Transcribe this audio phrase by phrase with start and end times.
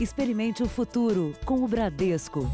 [0.00, 2.48] Experimente o futuro com o Bradesco.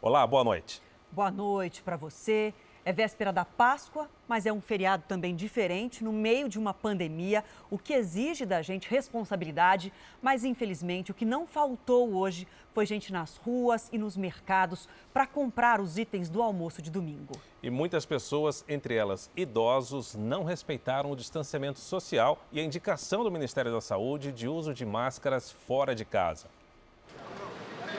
[0.00, 0.80] Olá, boa noite.
[1.10, 2.54] Boa noite para você.
[2.84, 7.44] É véspera da Páscoa, mas é um feriado também diferente, no meio de uma pandemia,
[7.70, 9.92] o que exige da gente responsabilidade.
[10.22, 15.26] Mas, infelizmente, o que não faltou hoje foi gente nas ruas e nos mercados para
[15.26, 17.34] comprar os itens do almoço de domingo.
[17.62, 23.30] E muitas pessoas, entre elas idosos, não respeitaram o distanciamento social e a indicação do
[23.30, 26.46] Ministério da Saúde de uso de máscaras fora de casa.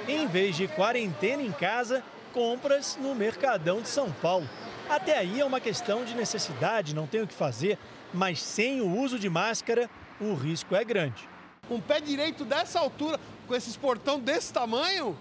[0.08, 2.04] Em vez de quarentena em casa,
[2.34, 4.48] compras no Mercadão de São Paulo.
[4.90, 7.78] Até aí é uma questão de necessidade, não tem o que fazer,
[8.12, 9.88] mas sem o uso de máscara,
[10.20, 11.30] o risco é grande.
[11.70, 15.16] Um pé direito dessa altura, com esses portão desse tamanho,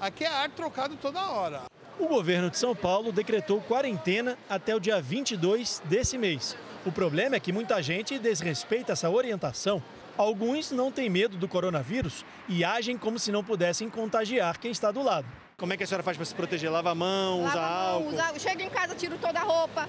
[0.00, 1.62] aqui é ar trocado toda hora.
[2.00, 6.56] O governo de São Paulo decretou quarentena até o dia 22 desse mês.
[6.84, 9.80] O problema é que muita gente desrespeita essa orientação.
[10.18, 14.90] Alguns não têm medo do coronavírus e agem como se não pudessem contagiar quem está
[14.90, 15.45] do lado.
[15.58, 16.70] Como é que a senhora faz para se proteger?
[16.70, 18.08] Lava a mão, Lava usa a mão, álcool?
[18.12, 19.88] usa- Chego em casa, tiro toda a roupa.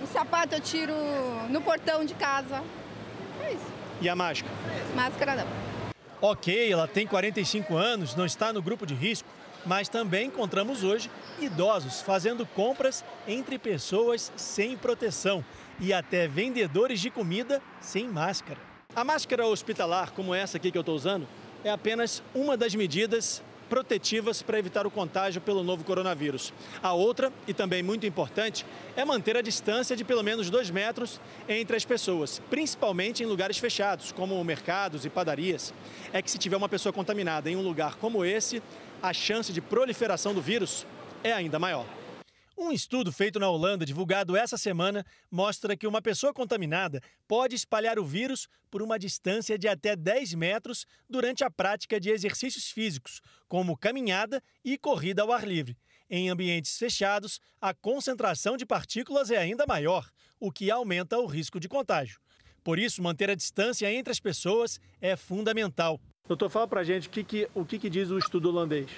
[0.00, 0.94] O sapato eu tiro
[1.48, 2.62] no portão de casa.
[3.42, 3.66] É isso.
[4.00, 4.54] E a máscara?
[4.94, 5.46] Máscara não.
[6.22, 9.28] Ok, ela tem 45 anos, não está no grupo de risco,
[9.66, 15.44] mas também encontramos hoje idosos fazendo compras entre pessoas sem proteção
[15.80, 18.60] e até vendedores de comida sem máscara.
[18.94, 21.26] A máscara hospitalar, como essa aqui que eu estou usando,
[21.64, 26.52] é apenas uma das medidas protetivas para evitar o contágio pelo novo coronavírus.
[26.82, 28.64] A outra, e também muito importante,
[28.96, 33.58] é manter a distância de pelo menos dois metros entre as pessoas, principalmente em lugares
[33.58, 35.72] fechados, como mercados e padarias.
[36.12, 38.62] É que se tiver uma pessoa contaminada em um lugar como esse,
[39.02, 40.86] a chance de proliferação do vírus
[41.22, 41.84] é ainda maior.
[42.60, 48.00] Um estudo feito na Holanda, divulgado essa semana, mostra que uma pessoa contaminada pode espalhar
[48.00, 53.20] o vírus por uma distância de até 10 metros durante a prática de exercícios físicos,
[53.46, 55.78] como caminhada e corrida ao ar livre.
[56.10, 60.10] Em ambientes fechados, a concentração de partículas é ainda maior,
[60.40, 62.18] o que aumenta o risco de contágio.
[62.64, 66.00] Por isso, manter a distância entre as pessoas é fundamental.
[66.26, 68.90] Doutor, fala pra gente o que, que- o que, que diz o estudo holandês.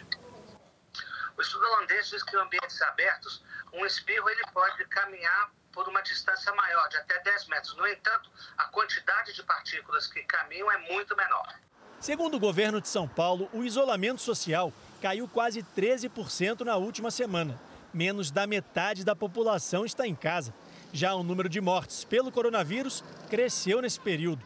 [1.37, 3.43] O estudo holandês diz que em ambientes abertos,
[3.73, 7.77] um espirro ele pode caminhar por uma distância maior, de até 10 metros.
[7.77, 11.55] No entanto, a quantidade de partículas que caminham é muito menor.
[12.01, 17.61] Segundo o governo de São Paulo, o isolamento social caiu quase 13% na última semana.
[17.93, 20.55] Menos da metade da população está em casa.
[20.93, 24.45] Já o número de mortes pelo coronavírus cresceu nesse período.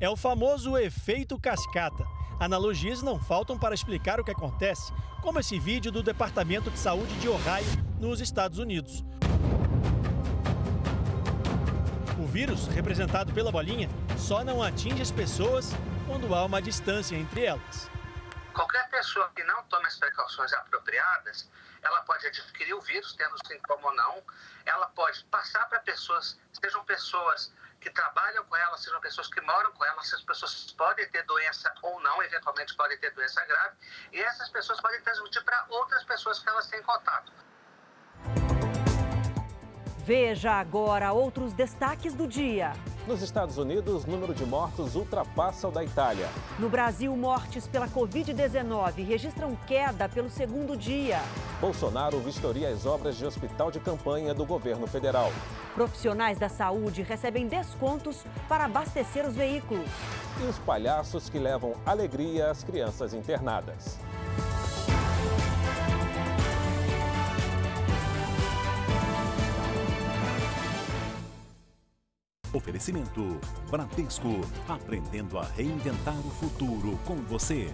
[0.00, 2.17] É o famoso efeito cascata.
[2.40, 7.12] Analogias não faltam para explicar o que acontece, como esse vídeo do Departamento de Saúde
[7.18, 7.66] de Ohio,
[7.98, 9.04] nos Estados Unidos.
[12.16, 15.72] O vírus, representado pela bolinha, só não atinge as pessoas
[16.06, 17.90] quando há uma distância entre elas.
[18.54, 21.50] Qualquer pessoa que não tome as precauções apropriadas,
[21.82, 24.22] ela pode adquirir o vírus, tendo sintoma ou não.
[24.64, 29.72] Ela pode passar para pessoas, sejam pessoas que trabalham com ela, sejam pessoas que moram
[29.72, 33.76] com ela, essas pessoas podem ter doença ou não, eventualmente podem ter doença grave,
[34.12, 37.32] e essas pessoas podem transmitir para outras pessoas que elas têm contato.
[39.98, 42.72] Veja agora outros destaques do dia.
[43.08, 46.28] Nos Estados Unidos, o número de mortos ultrapassa o da Itália.
[46.58, 51.18] No Brasil, mortes pela Covid-19 registram queda pelo segundo dia.
[51.58, 55.32] Bolsonaro vistoria as obras de hospital de campanha do governo federal.
[55.74, 59.88] Profissionais da saúde recebem descontos para abastecer os veículos.
[60.42, 63.98] E os palhaços que levam alegria às crianças internadas.
[72.52, 73.38] Oferecimento
[73.70, 77.70] Bradesco, aprendendo a reinventar o futuro com você.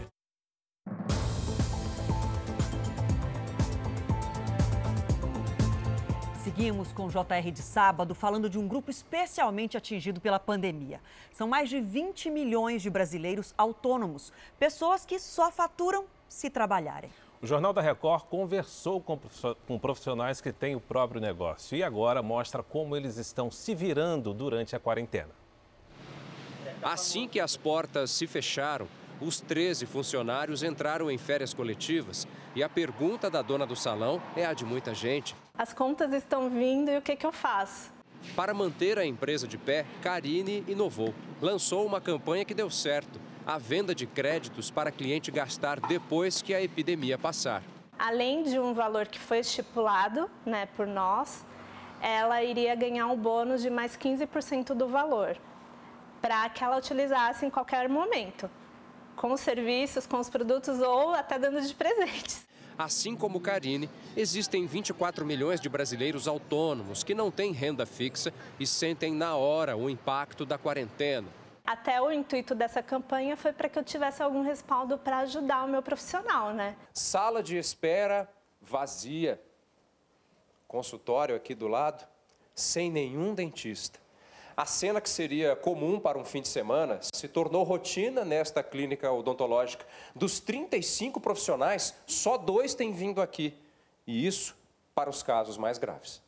[6.42, 11.00] Seguimos com o JR de sábado falando de um grupo especialmente atingido pela pandemia.
[11.32, 17.10] São mais de 20 milhões de brasileiros autônomos, pessoas que só faturam se trabalharem.
[17.44, 22.62] O Jornal da Record conversou com profissionais que têm o próprio negócio e agora mostra
[22.62, 25.28] como eles estão se virando durante a quarentena.
[26.82, 28.88] Assim que as portas se fecharam,
[29.20, 32.26] os 13 funcionários entraram em férias coletivas
[32.56, 35.36] e a pergunta da dona do salão é a de muita gente.
[35.52, 37.92] As contas estão vindo e o que, que eu faço?
[38.34, 41.12] Para manter a empresa de pé, Carine inovou.
[41.42, 46.54] Lançou uma campanha que deu certo: a venda de créditos para cliente gastar depois que
[46.54, 47.62] a epidemia passar.
[47.98, 51.44] Além de um valor que foi estipulado né, por nós,
[52.00, 55.36] ela iria ganhar um bônus de mais 15% do valor,
[56.20, 58.50] para que ela utilizasse em qualquer momento,
[59.14, 62.46] com os serviços, com os produtos ou até dando de presentes.
[62.76, 68.66] Assim como Karine, existem 24 milhões de brasileiros autônomos que não têm renda fixa e
[68.66, 71.28] sentem na hora o impacto da quarentena.
[71.64, 75.68] Até o intuito dessa campanha foi para que eu tivesse algum respaldo para ajudar o
[75.68, 76.76] meu profissional, né?
[76.92, 78.28] Sala de espera
[78.60, 79.40] vazia.
[80.68, 82.06] Consultório aqui do lado,
[82.54, 83.98] sem nenhum dentista.
[84.54, 89.10] A cena que seria comum para um fim de semana se tornou rotina nesta clínica
[89.10, 89.86] odontológica.
[90.14, 93.58] Dos 35 profissionais, só dois têm vindo aqui.
[94.06, 94.54] E isso
[94.94, 96.22] para os casos mais graves.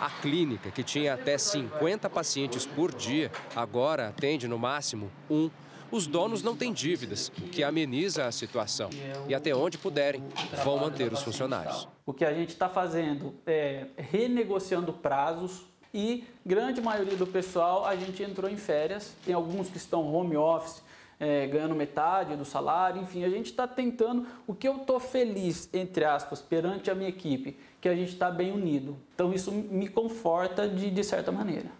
[0.00, 5.50] A clínica, que tinha até 50 pacientes por dia, agora atende no máximo um.
[5.90, 8.90] Os donos não têm dívidas, o que ameniza a situação.
[9.26, 10.22] E até onde puderem,
[10.62, 11.88] vão manter os funcionários.
[12.06, 17.96] O que a gente está fazendo é renegociando prazos e grande maioria do pessoal a
[17.96, 19.14] gente entrou em férias.
[19.24, 20.82] Tem alguns que estão home office,
[21.18, 24.26] é, ganhando metade do salário, enfim, a gente está tentando.
[24.46, 28.30] O que eu estou feliz, entre aspas, perante a minha equipe, que a gente está
[28.30, 28.98] bem unido.
[29.14, 31.70] Então isso me conforta de, de certa maneira.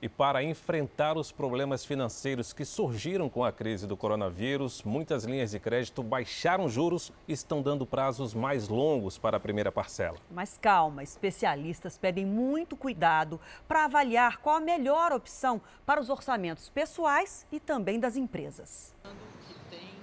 [0.00, 5.52] E para enfrentar os problemas financeiros que surgiram com a crise do coronavírus, muitas linhas
[5.52, 10.18] de crédito baixaram juros e estão dando prazos mais longos para a primeira parcela.
[10.30, 16.68] Mas calma, especialistas pedem muito cuidado para avaliar qual a melhor opção para os orçamentos
[16.68, 18.94] pessoais e também das empresas.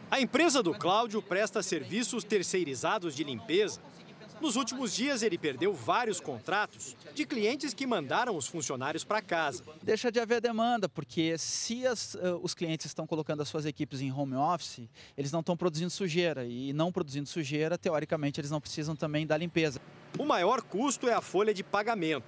[0.09, 3.79] A empresa do Cláudio presta serviços terceirizados de limpeza
[4.41, 9.63] nos últimos dias, ele perdeu vários contratos de clientes que mandaram os funcionários para casa.
[9.81, 14.01] Deixa de haver demanda, porque se as, uh, os clientes estão colocando as suas equipes
[14.01, 14.87] em home office,
[15.17, 16.45] eles não estão produzindo sujeira.
[16.45, 19.79] E não produzindo sujeira, teoricamente, eles não precisam também da limpeza.
[20.17, 22.25] O maior custo é a folha de pagamento.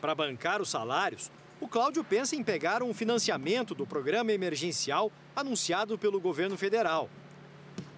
[0.00, 5.96] Para bancar os salários, o Cláudio pensa em pegar um financiamento do programa emergencial anunciado
[5.96, 7.08] pelo governo federal.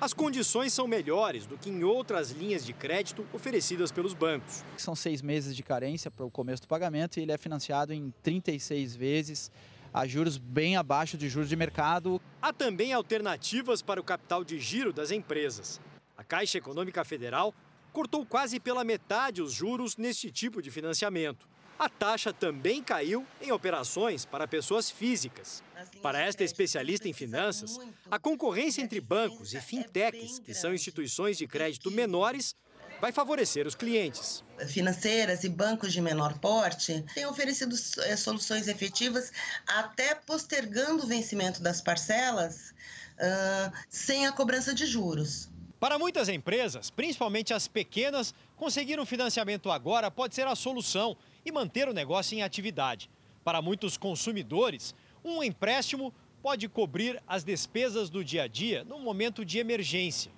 [0.00, 4.62] As condições são melhores do que em outras linhas de crédito oferecidas pelos bancos.
[4.76, 8.14] São seis meses de carência para o começo do pagamento e ele é financiado em
[8.22, 9.50] 36 vezes
[9.92, 12.20] a juros bem abaixo de juros de mercado.
[12.40, 15.80] Há também alternativas para o capital de giro das empresas.
[16.16, 17.52] A Caixa Econômica Federal
[17.92, 21.48] cortou quase pela metade os juros neste tipo de financiamento.
[21.78, 25.62] A taxa também caiu em operações para pessoas físicas.
[26.02, 27.78] Para esta especialista em finanças,
[28.10, 32.56] a concorrência entre bancos e fintechs, que são instituições de crédito menores,
[33.00, 34.42] vai favorecer os clientes.
[34.66, 39.30] Financeiras e bancos de menor porte têm oferecido é, soluções efetivas,
[39.66, 42.70] até postergando o vencimento das parcelas
[43.18, 45.48] uh, sem a cobrança de juros.
[45.80, 51.52] Para muitas empresas, principalmente as pequenas, conseguir um financiamento agora pode ser a solução e
[51.52, 53.08] manter o negócio em atividade.
[53.44, 54.92] Para muitos consumidores,
[55.24, 60.32] um empréstimo pode cobrir as despesas do dia a dia num momento de emergência.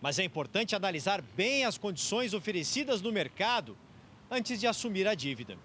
[0.00, 3.76] Mas é importante analisar bem as condições oferecidas no mercado
[4.30, 5.56] antes de assumir a dívida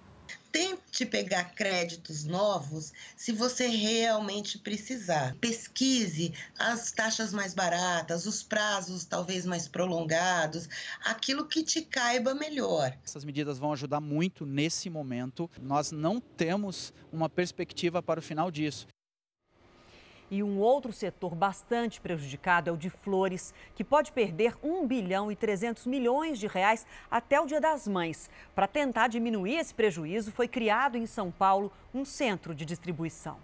[0.57, 5.35] tente pegar créditos novos se você realmente precisar.
[5.39, 10.67] Pesquise as taxas mais baratas, os prazos talvez mais prolongados,
[11.05, 12.97] aquilo que te caiba melhor.
[13.05, 15.47] Essas medidas vão ajudar muito nesse momento.
[15.61, 18.87] Nós não temos uma perspectiva para o final disso.
[20.29, 25.31] E um outro setor bastante prejudicado é o de flores, que pode perder 1 bilhão
[25.31, 28.29] e 300 milhões de reais até o Dia das Mães.
[28.53, 33.39] Para tentar diminuir esse prejuízo, foi criado em São Paulo um centro de distribuição.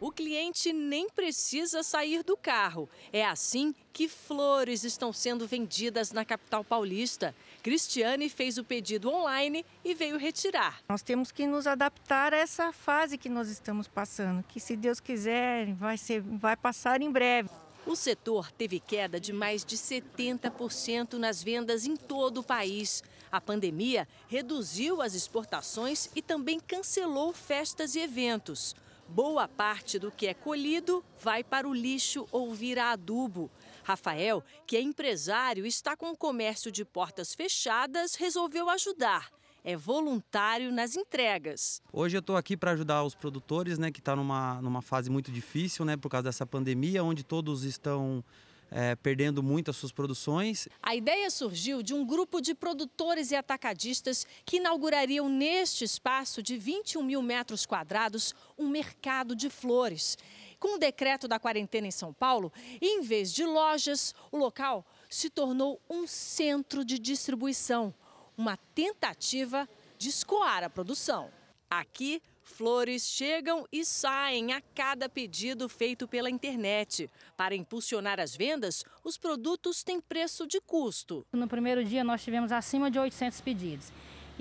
[0.00, 2.88] O cliente nem precisa sair do carro.
[3.12, 7.34] É assim que flores estão sendo vendidas na capital paulista.
[7.62, 10.80] Cristiane fez o pedido online e veio retirar.
[10.88, 14.98] Nós temos que nos adaptar a essa fase que nós estamos passando, que se Deus
[14.98, 17.50] quiser vai, ser, vai passar em breve.
[17.86, 23.02] O setor teve queda de mais de 70% nas vendas em todo o país.
[23.32, 28.74] A pandemia reduziu as exportações e também cancelou festas e eventos.
[29.08, 33.50] Boa parte do que é colhido vai para o lixo ou vira adubo.
[33.82, 39.30] Rafael, que é empresário e está com o comércio de portas fechadas, resolveu ajudar.
[39.62, 41.82] É voluntário nas entregas.
[41.92, 45.10] Hoje eu estou aqui para ajudar os produtores, né, que estão tá numa, numa fase
[45.10, 48.24] muito difícil, né, por causa dessa pandemia, onde todos estão
[48.70, 50.68] é, perdendo muito as suas produções.
[50.82, 56.56] A ideia surgiu de um grupo de produtores e atacadistas que inaugurariam neste espaço de
[56.56, 60.16] 21 mil metros quadrados um mercado de flores.
[60.60, 62.52] Com o decreto da quarentena em São Paulo,
[62.82, 67.94] em vez de lojas, o local se tornou um centro de distribuição,
[68.36, 71.30] uma tentativa de escoar a produção.
[71.70, 77.08] Aqui, flores chegam e saem a cada pedido feito pela internet.
[77.38, 81.24] Para impulsionar as vendas, os produtos têm preço de custo.
[81.32, 83.90] No primeiro dia, nós tivemos acima de 800 pedidos.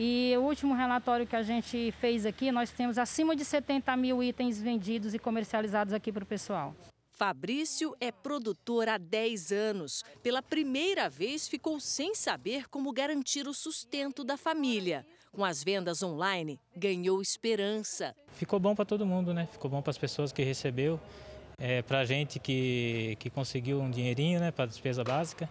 [0.01, 4.23] E o último relatório que a gente fez aqui, nós temos acima de 70 mil
[4.23, 6.73] itens vendidos e comercializados aqui para o pessoal.
[7.11, 10.05] Fabrício é produtor há 10 anos.
[10.23, 15.05] Pela primeira vez, ficou sem saber como garantir o sustento da família.
[15.33, 18.15] Com as vendas online, ganhou esperança.
[18.31, 19.49] Ficou bom para todo mundo, né?
[19.51, 20.97] Ficou bom para as pessoas que recebeu,
[21.57, 25.49] é, para a gente que, que conseguiu um dinheirinho, né, para despesa básica.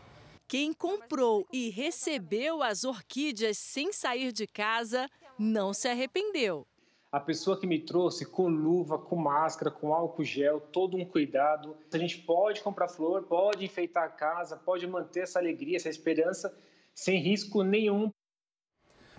[0.48, 5.06] Quem comprou e recebeu as orquídeas sem sair de casa
[5.38, 6.66] não se arrependeu.
[7.12, 11.76] A pessoa que me trouxe com luva, com máscara, com álcool gel, todo um cuidado.
[11.92, 16.56] A gente pode comprar flor, pode enfeitar a casa, pode manter essa alegria, essa esperança,
[16.94, 18.10] sem risco nenhum.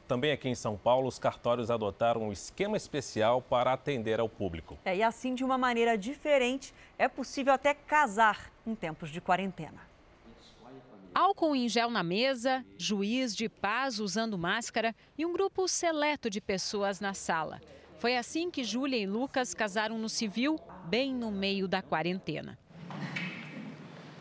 [0.08, 4.80] Também aqui em São Paulo, os cartórios adotaram um esquema especial para atender ao público.
[4.84, 9.89] É, e assim, de uma maneira diferente, é possível até casar em tempos de quarentena.
[11.14, 16.40] Álcool em gel na mesa, juiz de paz usando máscara e um grupo seleto de
[16.40, 17.60] pessoas na sala.
[17.98, 22.58] Foi assim que Júlia e Lucas casaram no civil, bem no meio da quarentena.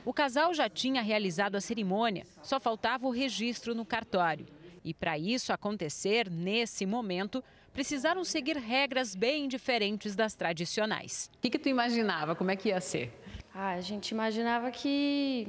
[0.04, 4.46] O casal já tinha realizado a cerimônia, só faltava o registro no cartório.
[4.82, 11.30] E para isso acontecer nesse momento, precisaram seguir regras bem diferentes das tradicionais.
[11.36, 12.34] O que, que tu imaginava?
[12.34, 13.12] Como é que ia ser?
[13.54, 15.48] Ah, a gente imaginava que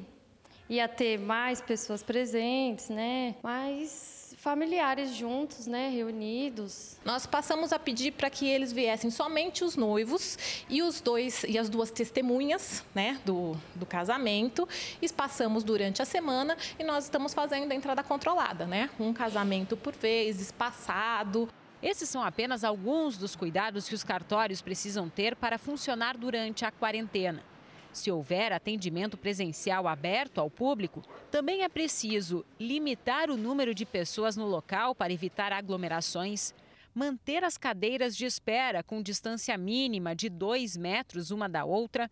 [0.69, 3.35] ia ter mais pessoas presentes, né?
[3.41, 6.97] Mais familiares juntos, né, reunidos.
[7.03, 10.37] Nós passamos a pedir para que eles viessem somente os noivos
[10.69, 14.67] e os dois e as duas testemunhas, né, do, do casamento.
[15.01, 19.75] E passamos durante a semana e nós estamos fazendo a entrada controlada, né, um casamento
[19.75, 21.49] por vez, espaçado.
[21.81, 26.71] Esses são apenas alguns dos cuidados que os cartórios precisam ter para funcionar durante a
[26.71, 27.43] quarentena.
[27.91, 34.37] Se houver atendimento presencial aberto ao público, também é preciso limitar o número de pessoas
[34.37, 36.53] no local para evitar aglomerações,
[36.93, 42.09] manter as cadeiras de espera com distância mínima de dois metros uma da outra.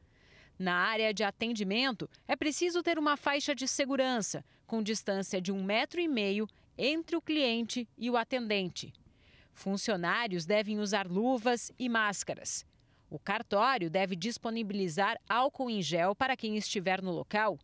[0.57, 5.63] Na área de atendimento, é preciso ter uma faixa de segurança com distância de um
[5.63, 8.91] metro e meio entre o cliente e o atendente.
[9.53, 12.65] Funcionários devem usar luvas e máscaras.
[13.09, 17.57] O cartório deve disponibilizar álcool em gel para quem estiver no local,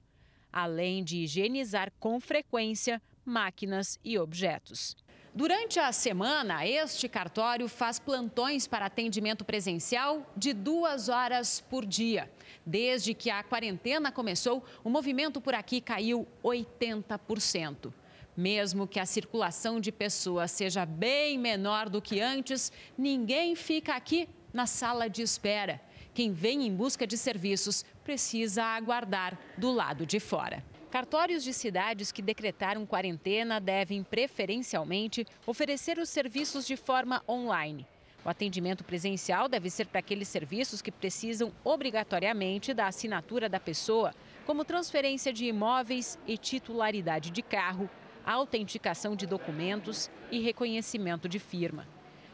[0.52, 4.96] além de higienizar com frequência máquinas e objetos.
[5.36, 12.32] Durante a semana, este cartório faz plantões para atendimento presencial de duas horas por dia.
[12.66, 17.92] Desde que a quarentena começou, o movimento por aqui caiu 80%.
[18.38, 24.30] Mesmo que a circulação de pessoas seja bem menor do que antes, ninguém fica aqui
[24.54, 25.82] na sala de espera.
[26.14, 30.64] Quem vem em busca de serviços precisa aguardar do lado de fora.
[30.92, 37.88] Cartórios de cidades que decretaram quarentena devem preferencialmente oferecer os serviços de forma online.
[38.24, 44.14] O atendimento presencial deve ser para aqueles serviços que precisam obrigatoriamente da assinatura da pessoa,
[44.46, 47.90] como transferência de imóveis e titularidade de carro,
[48.24, 51.88] autenticação de documentos e reconhecimento de firma.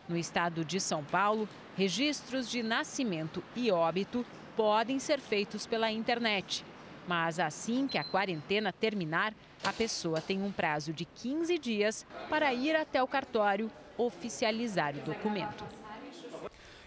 [0.09, 1.47] No estado de São Paulo,
[1.77, 4.25] registros de nascimento e óbito
[4.57, 6.65] podem ser feitos pela internet.
[7.07, 12.51] Mas assim que a quarentena terminar, a pessoa tem um prazo de 15 dias para
[12.51, 15.63] ir até o cartório oficializar o documento.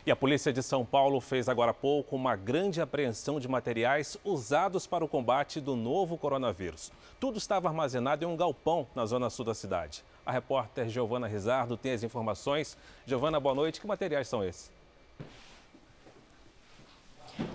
[0.05, 4.17] E a polícia de São Paulo fez agora há pouco uma grande apreensão de materiais
[4.25, 6.91] usados para o combate do novo coronavírus.
[7.21, 10.05] Tudo estava armazenado em um galpão na zona sul da cidade.
[10.25, 12.77] A repórter Giovana Rizardo tem as informações.
[13.05, 13.81] Giovana, boa noite.
[13.81, 14.71] Que materiais são esses?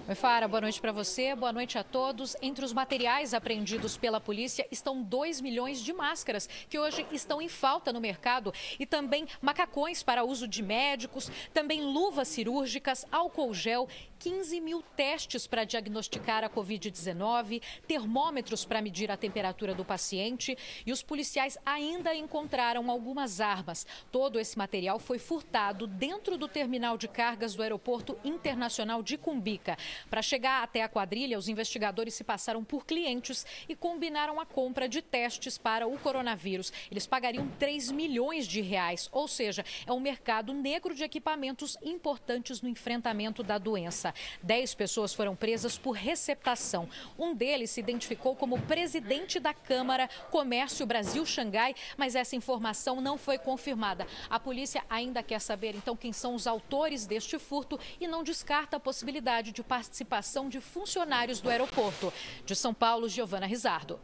[0.10, 2.34] Oi, Fara, boa noite para você, boa noite a todos.
[2.42, 7.50] Entre os materiais apreendidos pela polícia estão 2 milhões de máscaras, que hoje estão em
[7.50, 13.90] falta no mercado, e também macacões para uso de médicos, também luvas cirúrgicas, álcool gel
[14.18, 20.92] 15 mil testes para diagnosticar a Covid-19, termômetros para medir a temperatura do paciente e
[20.92, 23.86] os policiais ainda encontraram algumas armas.
[24.12, 29.78] Todo esse material foi furtado dentro do terminal de cargas do Aeroporto Internacional de Cumbica.
[30.10, 34.88] Para chegar até a quadrilha, os investigadores se passaram por clientes e combinaram a compra
[34.88, 36.72] de testes para o coronavírus.
[36.92, 42.62] Eles pagariam 3 milhões de reais, ou seja, é um mercado negro de equipamentos importantes
[42.62, 44.14] no enfrentamento da doença.
[44.42, 46.90] Dez pessoas foram presas por receptação.
[47.18, 53.38] Um deles se identificou como presidente da Câmara Comércio Brasil-Xangai, mas essa informação não foi
[53.38, 54.08] confirmada.
[54.30, 58.78] A polícia ainda quer saber, então, quem são os autores deste furto e não descarta
[58.78, 62.12] a possibilidade de participação de funcionários do aeroporto.
[62.46, 63.98] De São Paulo, Giovana Rizardo.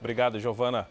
[0.00, 0.88] Obrigado, Giovana.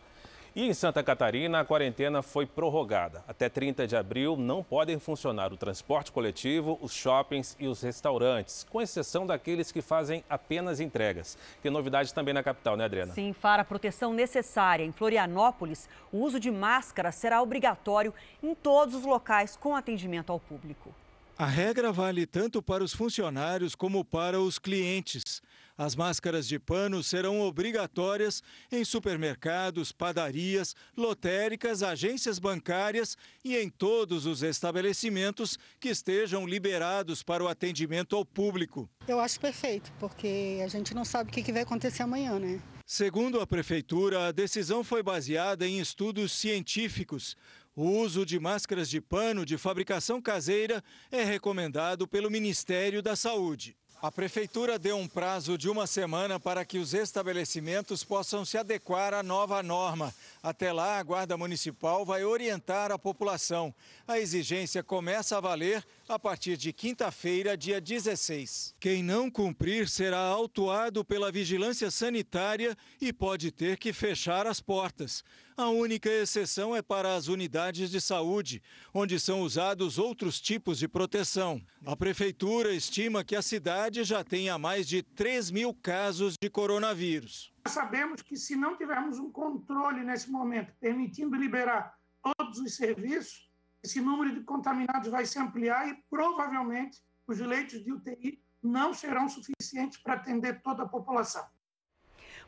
[0.55, 3.23] E em Santa Catarina, a quarentena foi prorrogada.
[3.27, 8.65] Até 30 de abril não podem funcionar o transporte coletivo, os shoppings e os restaurantes,
[8.71, 11.37] com exceção daqueles que fazem apenas entregas.
[11.61, 13.13] Tem novidade também na capital, né, Adriana?
[13.13, 18.11] Sim, para a proteção necessária em Florianópolis, o uso de máscara será obrigatório
[18.41, 20.91] em todos os locais com atendimento ao público.
[21.39, 25.39] A regra vale tanto para os funcionários como para os clientes.
[25.77, 28.41] As máscaras de pano serão obrigatórias
[28.72, 33.15] em supermercados, padarias, lotéricas, agências bancárias
[33.46, 38.89] e em todos os estabelecimentos que estejam liberados para o atendimento ao público.
[39.08, 42.60] Eu acho perfeito, porque a gente não sabe o que vai acontecer amanhã, né?
[42.89, 47.36] Segundo a Prefeitura, a decisão foi baseada em estudos científicos.
[47.75, 53.75] O uso de máscaras de pano de fabricação caseira é recomendado pelo Ministério da Saúde.
[54.01, 59.13] A Prefeitura deu um prazo de uma semana para que os estabelecimentos possam se adequar
[59.13, 60.15] à nova norma.
[60.41, 63.75] Até lá, a Guarda Municipal vai orientar a população.
[64.08, 68.75] A exigência começa a valer a partir de quinta-feira, dia 16.
[68.79, 75.23] Quem não cumprir será autuado pela vigilância sanitária e pode ter que fechar as portas.
[75.57, 78.61] A única exceção é para as unidades de saúde,
[78.93, 81.61] onde são usados outros tipos de proteção.
[81.85, 87.51] A Prefeitura estima que a cidade já tenha mais de 3 mil casos de coronavírus.
[87.67, 93.46] Sabemos que se não tivermos um controle nesse momento, permitindo liberar todos os serviços,
[93.84, 99.29] esse número de contaminados vai se ampliar e provavelmente os leitos de UTI não serão
[99.29, 101.46] suficientes para atender toda a população.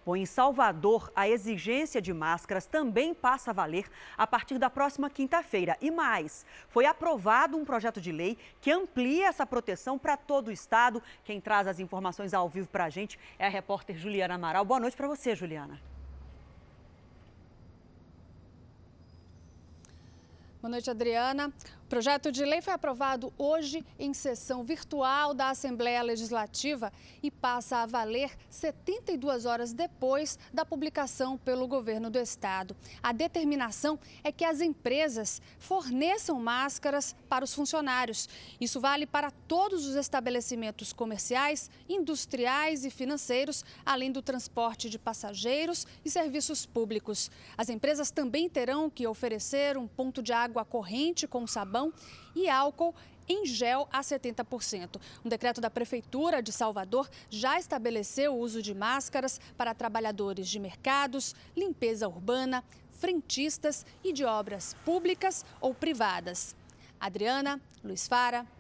[0.06, 3.86] Bom, em Salvador, a exigência de máscaras também passa a valer
[4.18, 5.78] a partir da próxima quinta-feira.
[5.82, 10.52] E mais, foi aprovado um projeto de lei que amplia essa proteção para todo o
[10.52, 11.04] estado.
[11.24, 14.64] Quem traz as informações ao vivo para a gente é a repórter Juliana Amaral.
[14.64, 15.80] Boa noite para você, Juliana.
[20.62, 21.54] Boa noite, Adriana.
[21.90, 27.78] O projeto de lei foi aprovado hoje em sessão virtual da Assembleia Legislativa e passa
[27.78, 32.78] a valer 72 horas depois da publicação pelo governo do estado.
[33.02, 38.30] A determinação é que as empresas forneçam máscaras para os funcionários.
[38.62, 45.88] Isso vale para todos os estabelecimentos comerciais, industriais e financeiros, além do transporte de passageiros
[46.06, 47.32] e serviços públicos.
[47.58, 51.94] As empresas também terão que oferecer um ponto de água corrente com sabão sabão
[52.36, 52.94] e álcool
[53.28, 55.00] em gel a 70%.
[55.24, 60.60] Um decreto da Prefeitura de Salvador já estabeleceu o uso de máscaras para trabalhadores de
[60.60, 66.56] mercados, limpeza urbana, frentistas e de obras públicas ou privadas.
[67.00, 68.59] Adriana, Luiz Fara.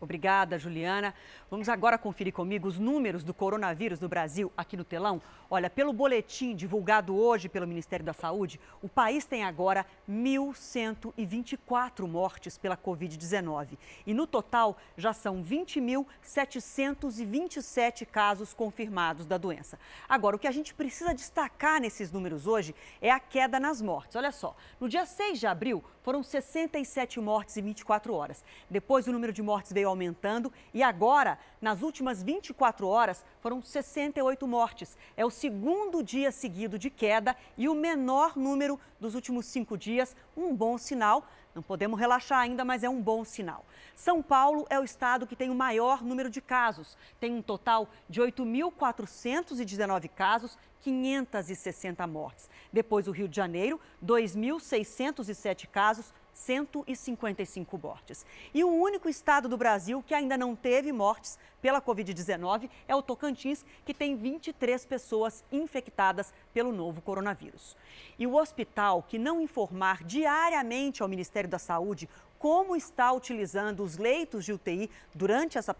[0.00, 1.14] Obrigada, Juliana.
[1.50, 5.22] Vamos agora conferir comigo os números do coronavírus no Brasil aqui no telão.
[5.48, 12.58] Olha, pelo boletim divulgado hoje pelo Ministério da Saúde, o país tem agora 1.124 mortes
[12.58, 13.78] pela Covid-19.
[14.06, 19.78] E no total já são 20.727 casos confirmados da doença.
[20.08, 24.16] Agora, o que a gente precisa destacar nesses números hoje é a queda nas mortes.
[24.16, 28.44] Olha só, no dia 6 de abril foram 67 mortes em 24 horas.
[28.70, 34.46] Depois o número de mortes veio aumentando e agora nas últimas 24 horas, foram 68
[34.46, 34.96] mortes.
[35.16, 40.14] É o segundo dia seguido de queda e o menor número dos últimos cinco dias.
[40.36, 41.26] Um bom sinal.
[41.54, 43.64] Não podemos relaxar ainda, mas é um bom sinal.
[43.94, 46.98] São Paulo é o estado que tem o maior número de casos.
[47.18, 52.50] Tem um total de 8.419 casos, 560 mortes.
[52.70, 58.26] Depois o Rio de Janeiro, 2.607 casos, 155 mortes.
[58.52, 63.00] E o único estado do Brasil que ainda não teve mortes pela Covid-19 é o
[63.00, 67.74] Tocantins, que tem 23 pessoas infectadas pelo novo coronavírus.
[68.18, 73.96] E o hospital que não informar diariamente ao Ministério da Saúde como está utilizando os
[73.96, 75.72] leitos de UTI durante essa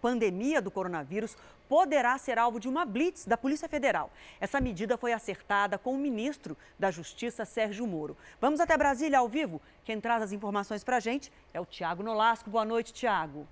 [0.00, 1.36] pandemia do coronavírus
[1.68, 4.10] poderá ser alvo de uma blitz da Polícia Federal.
[4.40, 8.16] Essa medida foi acertada com o ministro da Justiça, Sérgio Moro.
[8.40, 9.60] Vamos até Brasília ao vivo.
[9.84, 12.50] Quem traz as informações para a gente é o Tiago Nolasco.
[12.50, 13.46] Boa noite, Tiago.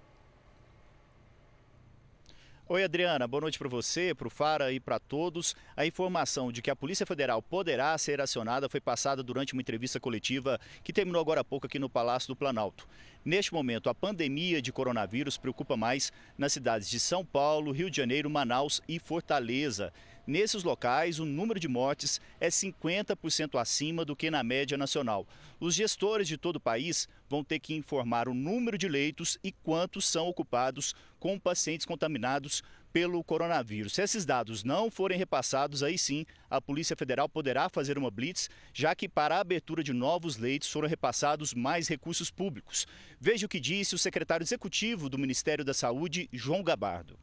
[2.70, 3.26] Oi, Adriana.
[3.26, 5.56] Boa noite para você, para o Fara e para todos.
[5.74, 9.98] A informação de que a Polícia Federal poderá ser acionada foi passada durante uma entrevista
[9.98, 12.86] coletiva que terminou agora há pouco aqui no Palácio do Planalto.
[13.24, 17.96] Neste momento, a pandemia de coronavírus preocupa mais nas cidades de São Paulo, Rio de
[17.96, 19.90] Janeiro, Manaus e Fortaleza.
[20.28, 25.26] Nesses locais, o número de mortes é 50% acima do que na média nacional.
[25.58, 29.50] Os gestores de todo o país vão ter que informar o número de leitos e
[29.50, 32.62] quantos são ocupados com pacientes contaminados
[32.92, 33.94] pelo coronavírus.
[33.94, 38.50] Se esses dados não forem repassados, aí sim a Polícia Federal poderá fazer uma blitz,
[38.74, 42.86] já que para a abertura de novos leitos foram repassados mais recursos públicos.
[43.18, 47.18] Veja o que disse o secretário executivo do Ministério da Saúde, João Gabardo.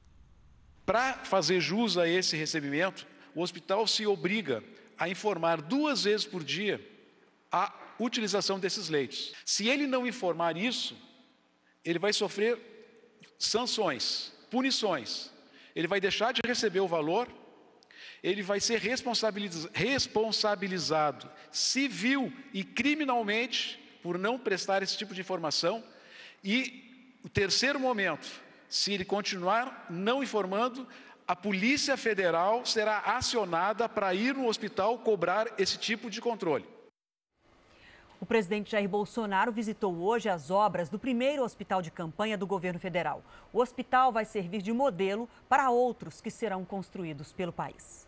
[0.85, 4.63] Para fazer jus a esse recebimento, o hospital se obriga
[4.97, 6.79] a informar duas vezes por dia
[7.51, 9.33] a utilização desses leitos.
[9.45, 10.95] Se ele não informar isso,
[11.83, 12.59] ele vai sofrer
[13.37, 15.31] sanções, punições.
[15.75, 17.27] Ele vai deixar de receber o valor,
[18.23, 25.83] ele vai ser responsabilizado civil e criminalmente por não prestar esse tipo de informação.
[26.43, 26.83] E
[27.23, 28.27] o terceiro momento,
[28.75, 30.85] se ele continuar não informando,
[31.25, 36.65] a Polícia Federal será acionada para ir no hospital cobrar esse tipo de controle.
[38.19, 42.77] O presidente Jair Bolsonaro visitou hoje as obras do primeiro hospital de campanha do governo
[42.77, 43.23] federal.
[43.53, 48.05] O hospital vai servir de modelo para outros que serão construídos pelo país.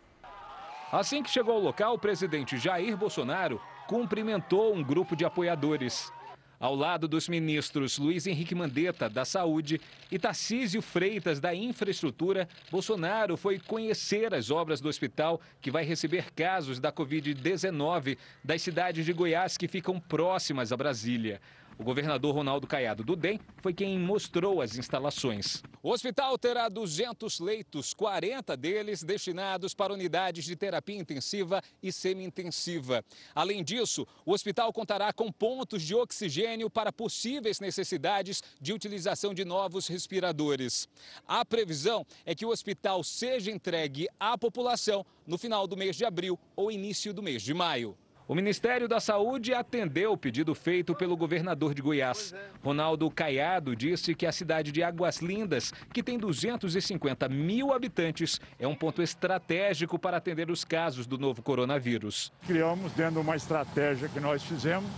[0.92, 6.12] Assim que chegou ao local, o presidente Jair Bolsonaro cumprimentou um grupo de apoiadores
[6.58, 13.36] ao lado dos ministros Luiz Henrique Mandetta, da Saúde, e Tarcísio Freitas, da Infraestrutura, Bolsonaro
[13.36, 19.12] foi conhecer as obras do hospital que vai receber casos da Covid-19 das cidades de
[19.12, 21.40] Goiás que ficam próximas a Brasília.
[21.78, 25.62] O governador Ronaldo Caiado do DEM foi quem mostrou as instalações.
[25.80, 33.04] O hospital terá 200 leitos, 40 deles destinados para unidades de terapia intensiva e semi-intensiva.
[33.32, 39.44] Além disso, o hospital contará com pontos de oxigênio para possíveis necessidades de utilização de
[39.44, 40.88] novos respiradores.
[41.28, 46.04] A previsão é que o hospital seja entregue à população no final do mês de
[46.04, 47.96] abril ou início do mês de maio.
[48.28, 52.34] O Ministério da Saúde atendeu o pedido feito pelo governador de Goiás.
[52.62, 58.68] Ronaldo Caiado disse que a cidade de Águas Lindas, que tem 250 mil habitantes, é
[58.68, 62.30] um ponto estratégico para atender os casos do novo coronavírus.
[62.46, 64.90] Criamos, dentro de uma estratégia que nós fizemos,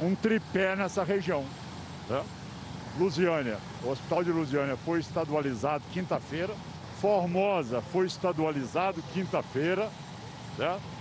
[0.00, 1.44] um tripé nessa região.
[2.08, 2.24] Né?
[2.96, 6.54] Lusiânia, o Hospital de Lusiânia foi estadualizado quinta-feira.
[7.00, 9.90] Formosa foi estadualizado quinta-feira.
[10.56, 10.99] Certo?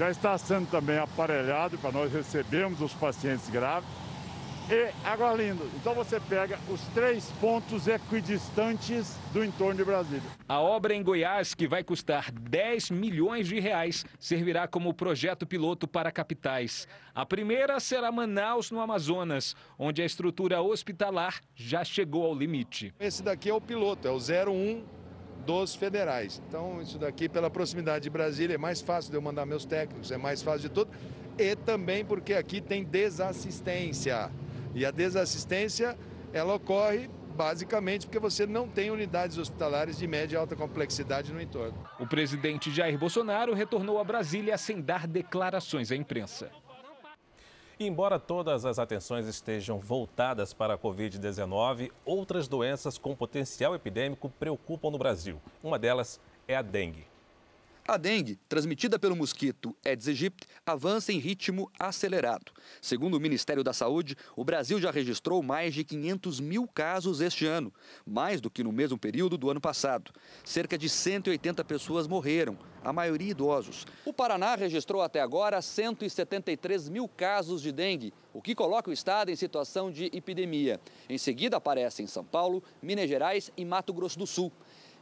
[0.00, 3.86] Já está sendo também aparelhado para nós recebermos os pacientes graves.
[4.70, 5.62] E Água Linda.
[5.76, 10.22] Então você pega os três pontos equidistantes do entorno de Brasília.
[10.48, 15.86] A obra em Goiás, que vai custar 10 milhões de reais, servirá como projeto piloto
[15.86, 16.88] para capitais.
[17.14, 22.94] A primeira será Manaus, no Amazonas, onde a estrutura hospitalar já chegou ao limite.
[22.98, 24.99] Esse daqui é o piloto, é o 01
[25.46, 26.42] dos federais.
[26.48, 30.10] Então, isso daqui, pela proximidade de Brasília, é mais fácil de eu mandar meus técnicos,
[30.10, 30.90] é mais fácil de tudo.
[31.38, 34.30] E também porque aqui tem desassistência.
[34.74, 35.96] E a desassistência,
[36.32, 41.40] ela ocorre basicamente porque você não tem unidades hospitalares de média e alta complexidade no
[41.40, 41.82] entorno.
[41.98, 46.50] O presidente Jair Bolsonaro retornou a Brasília sem dar declarações à imprensa.
[47.82, 54.90] Embora todas as atenções estejam voltadas para a Covid-19, outras doenças com potencial epidêmico preocupam
[54.90, 55.40] no Brasil.
[55.64, 57.09] Uma delas é a dengue.
[57.90, 62.52] A dengue, transmitida pelo mosquito Aedes aegypti, avança em ritmo acelerado.
[62.80, 67.46] Segundo o Ministério da Saúde, o Brasil já registrou mais de 500 mil casos este
[67.46, 67.74] ano,
[68.06, 70.12] mais do que no mesmo período do ano passado.
[70.44, 73.84] Cerca de 180 pessoas morreram, a maioria idosos.
[74.04, 79.32] O Paraná registrou até agora 173 mil casos de dengue, o que coloca o estado
[79.32, 80.80] em situação de epidemia.
[81.08, 84.52] Em seguida aparecem São Paulo, Minas Gerais e Mato Grosso do Sul.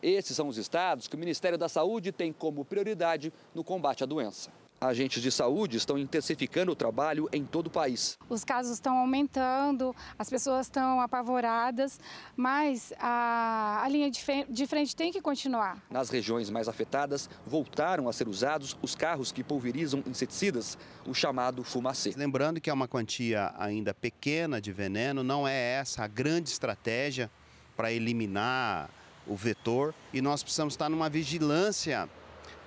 [0.03, 4.07] Esses são os estados que o Ministério da Saúde tem como prioridade no combate à
[4.07, 4.51] doença.
[4.81, 8.17] Agentes de saúde estão intensificando o trabalho em todo o país.
[8.29, 11.99] Os casos estão aumentando, as pessoas estão apavoradas,
[12.37, 15.83] mas a, a linha de frente tem que continuar.
[15.91, 21.65] Nas regiões mais afetadas, voltaram a ser usados os carros que pulverizam inseticidas, o chamado
[21.65, 22.15] fumacê.
[22.17, 27.29] Lembrando que é uma quantia ainda pequena de veneno, não é essa a grande estratégia
[27.77, 28.89] para eliminar
[29.29, 32.09] o vetor e nós precisamos estar numa vigilância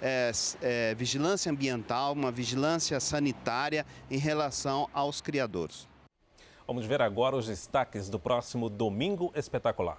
[0.02, 5.88] é, é, vigilância ambiental, uma vigilância sanitária em relação aos criadores.
[6.66, 9.98] Vamos ver agora os destaques do próximo Domingo Espetacular.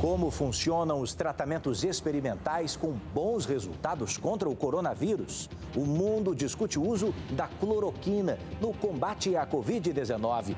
[0.00, 5.50] Como funcionam os tratamentos experimentais com bons resultados contra o coronavírus?
[5.76, 10.54] O mundo discute o uso da cloroquina no combate à Covid-19.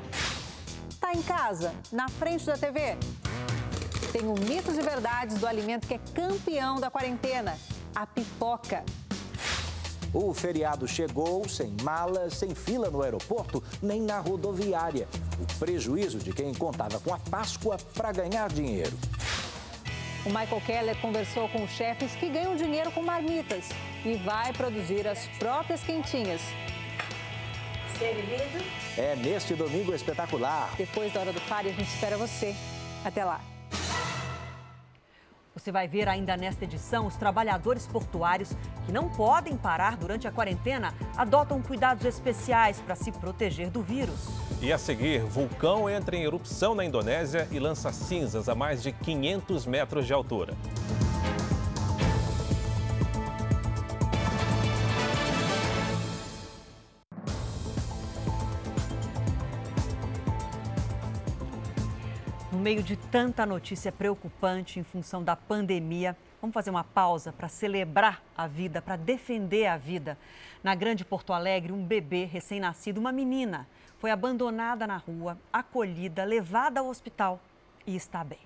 [0.90, 2.98] Está em casa, na frente da TV?
[4.12, 7.56] Tem o mitos e verdades do alimento que é campeão da quarentena:
[7.94, 8.84] a pipoca.
[10.12, 15.06] O feriado chegou sem malas, sem fila no aeroporto, nem na rodoviária.
[15.40, 18.98] O prejuízo de quem contava com a Páscoa para ganhar dinheiro.
[20.26, 23.66] O Michael Keller conversou com os chefes que ganham dinheiro com marmitas
[24.04, 26.40] e vai produzir as próprias quentinhas.
[27.96, 28.64] Servido?
[28.98, 30.74] É neste domingo espetacular.
[30.76, 32.54] Depois da hora do pare, a gente espera você.
[33.04, 33.40] Até lá.
[35.60, 40.32] Você vai ver ainda nesta edição os trabalhadores portuários que não podem parar durante a
[40.32, 44.30] quarentena adotam cuidados especiais para se proteger do vírus.
[44.62, 48.90] E a seguir, vulcão entra em erupção na Indonésia e lança cinzas a mais de
[48.90, 50.54] 500 metros de altura.
[62.60, 68.22] Meio de tanta notícia preocupante em função da pandemia, vamos fazer uma pausa para celebrar
[68.36, 70.18] a vida, para defender a vida.
[70.62, 73.66] Na Grande Porto Alegre, um bebê recém-nascido, uma menina,
[73.98, 77.40] foi abandonada na rua, acolhida, levada ao hospital
[77.86, 78.38] e está bem.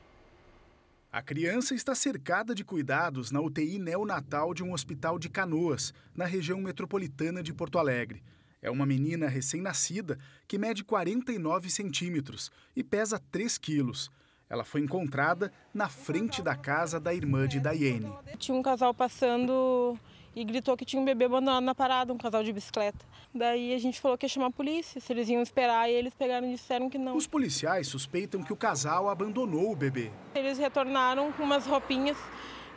[1.12, 6.24] A criança está cercada de cuidados na UTI neonatal de um hospital de Canoas, na
[6.24, 8.22] região metropolitana de Porto Alegre.
[8.64, 14.10] É uma menina recém-nascida que mede 49 centímetros e pesa 3 quilos.
[14.48, 18.10] Ela foi encontrada na frente da casa da irmã de Daiane.
[18.38, 19.98] Tinha um casal passando
[20.34, 23.04] e gritou que tinha um bebê abandonado na parada, um casal de bicicleta.
[23.34, 26.14] Daí a gente falou que ia chamar a polícia, se eles iam esperar, e eles
[26.14, 27.14] pegaram e disseram que não.
[27.16, 30.10] Os policiais suspeitam que o casal abandonou o bebê.
[30.34, 32.16] Eles retornaram com umas roupinhas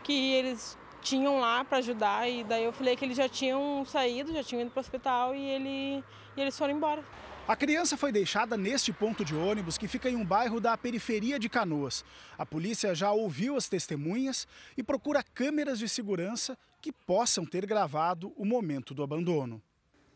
[0.03, 4.33] que eles tinham lá para ajudar e daí eu falei que eles já tinham saído,
[4.33, 6.03] já tinham ido para o hospital e, ele,
[6.35, 7.03] e eles foram embora.
[7.47, 11.39] A criança foi deixada neste ponto de ônibus que fica em um bairro da periferia
[11.39, 12.03] de Canoas.
[12.37, 18.33] A polícia já ouviu as testemunhas e procura câmeras de segurança que possam ter gravado
[18.35, 19.61] o momento do abandono.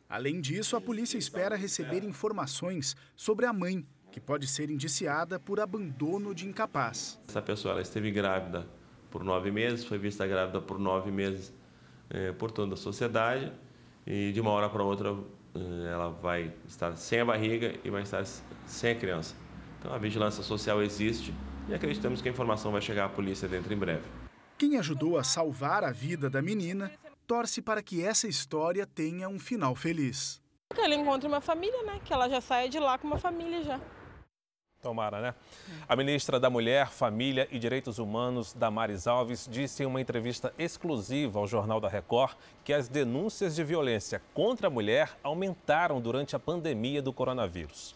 [0.09, 5.61] Além disso, a polícia espera receber informações sobre a mãe, que pode ser indiciada por
[5.61, 7.17] abandono de incapaz.
[7.29, 8.67] Essa pessoa ela esteve grávida
[9.11, 11.53] por nove meses, foi vista grávida por nove meses
[12.09, 13.51] eh, por toda a sociedade
[14.07, 15.15] e de uma hora para outra
[15.53, 18.25] eh, ela vai estar sem a barriga e vai estar
[18.65, 19.35] sem a criança.
[19.79, 21.33] Então a vigilância social existe
[21.67, 24.03] e acreditamos que a informação vai chegar à polícia dentro em breve.
[24.57, 26.91] Quem ajudou a salvar a vida da menina
[27.27, 30.41] torce para que essa história tenha um final feliz.
[30.73, 31.99] Que ela encontre uma família, né?
[32.05, 33.79] Que ela já saia de lá com uma família já.
[34.81, 35.35] Tomara, né?
[35.87, 41.37] A ministra da Mulher, Família e Direitos Humanos, Damares Alves, disse em uma entrevista exclusiva
[41.37, 46.39] ao Jornal da Record que as denúncias de violência contra a mulher aumentaram durante a
[46.39, 47.95] pandemia do coronavírus.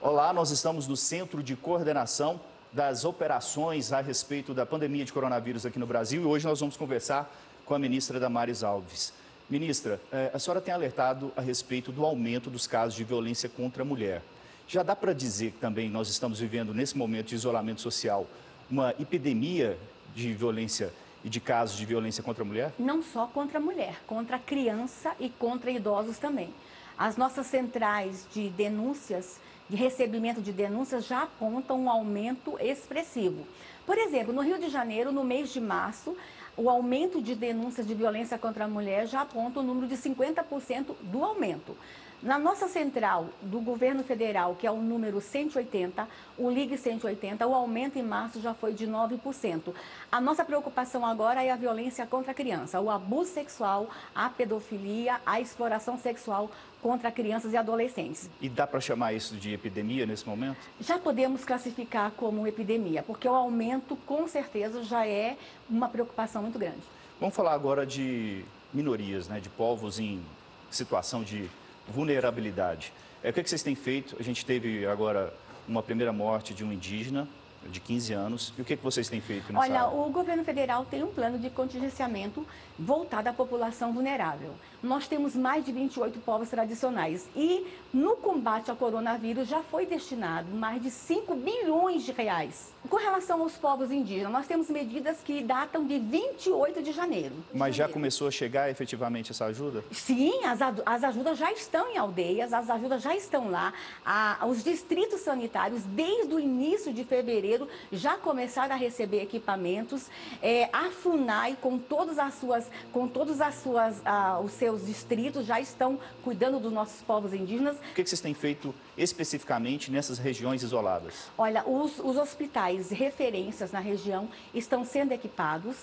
[0.00, 2.40] Olá, nós estamos no Centro de Coordenação
[2.72, 6.76] das Operações a respeito da pandemia de coronavírus aqui no Brasil e hoje nós vamos
[6.76, 7.30] conversar
[7.66, 9.12] com a ministra Damares Alves.
[9.48, 13.82] Ministra, eh, a senhora tem alertado a respeito do aumento dos casos de violência contra
[13.82, 14.22] a mulher.
[14.66, 18.26] Já dá para dizer que também nós estamos vivendo, nesse momento de isolamento social,
[18.70, 19.78] uma epidemia
[20.14, 22.72] de violência e de casos de violência contra a mulher?
[22.78, 26.52] Não só contra a mulher, contra a criança e contra idosos também.
[26.96, 33.46] As nossas centrais de denúncias, de recebimento de denúncias, já apontam um aumento expressivo.
[33.84, 36.16] Por exemplo, no Rio de Janeiro, no mês de março,
[36.56, 40.94] o aumento de denúncias de violência contra a mulher já aponta o número de 50%
[41.02, 41.76] do aumento.
[42.22, 47.54] Na nossa central do governo federal, que é o número 180, o Ligue 180, o
[47.54, 49.74] aumento em março já foi de 9%.
[50.10, 55.20] A nossa preocupação agora é a violência contra a criança, o abuso sexual, a pedofilia,
[55.26, 56.50] a exploração sexual
[56.80, 58.30] contra crianças e adolescentes.
[58.40, 60.58] E dá para chamar isso de epidemia nesse momento?
[60.80, 65.36] Já podemos classificar como epidemia, porque o aumento com certeza já é
[65.68, 66.80] uma preocupação muito grande.
[67.20, 70.22] Vamos falar agora de minorias, né, de povos em
[70.70, 71.48] situação de
[71.88, 72.92] vulnerabilidade.
[73.22, 74.16] É, o que, é que vocês têm feito?
[74.18, 75.32] A gente teve agora
[75.66, 77.26] uma primeira morte de um indígena
[77.70, 78.52] de 15 anos.
[78.58, 79.96] E o que, é que vocês têm feito nessa Olha, área?
[79.96, 82.46] o governo federal tem um plano de contingenciamento
[82.78, 84.54] voltado à população vulnerável.
[84.82, 87.26] nós temos mais de 28 povos tradicionais.
[87.34, 92.74] E no combate ao coronavírus já foi destinado mais de 5 bilhões de reais.
[92.88, 97.34] Com relação aos povos indígenas, nós temos medidas que datam de 28 de janeiro.
[97.54, 99.82] Mas já começou a chegar efetivamente essa ajuda?
[99.90, 103.72] Sim, as, as ajudas já estão em aldeias, as ajudas já estão lá.
[104.04, 110.10] A, os distritos sanitários, desde o início de fevereiro, já começaram a receber equipamentos.
[110.42, 115.46] É, a FUNAI, com todas as suas, com todos as suas, ah, os seus distritos,
[115.46, 117.76] já estão cuidando dos nossos povos indígenas.
[117.76, 121.30] O que vocês têm feito especificamente nessas regiões isoladas?
[121.36, 125.76] Olha, os, os hospitais referências na região estão sendo equipados.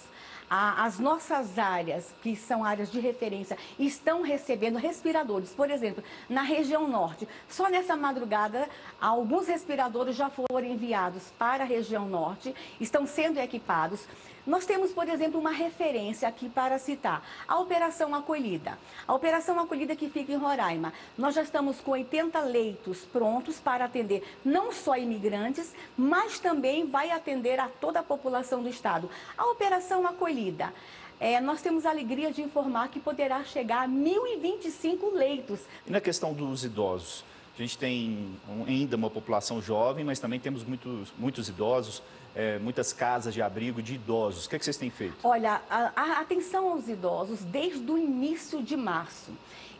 [0.53, 5.51] As nossas áreas, que são áreas de referência, estão recebendo respiradores.
[5.51, 8.67] Por exemplo, na região norte, só nessa madrugada,
[8.99, 14.05] alguns respiradores já foram enviados para a região norte, estão sendo equipados.
[14.45, 18.77] Nós temos, por exemplo, uma referência aqui para citar, a Operação Acolhida.
[19.07, 20.91] A Operação Acolhida que fica em Roraima.
[21.17, 27.11] Nós já estamos com 80 leitos prontos para atender não só imigrantes, mas também vai
[27.11, 29.09] atender a toda a população do estado.
[29.37, 30.73] A Operação Acolhida.
[31.19, 35.59] É, nós temos a alegria de informar que poderá chegar a 1.025 leitos.
[35.85, 37.23] E na questão dos idosos?
[37.53, 42.01] A gente tem ainda uma população jovem, mas também temos muitos, muitos idosos
[42.35, 44.45] é, muitas casas de abrigo de idosos.
[44.45, 45.15] O que, é que vocês têm feito?
[45.23, 49.31] Olha, a, a atenção aos idosos desde o início de março.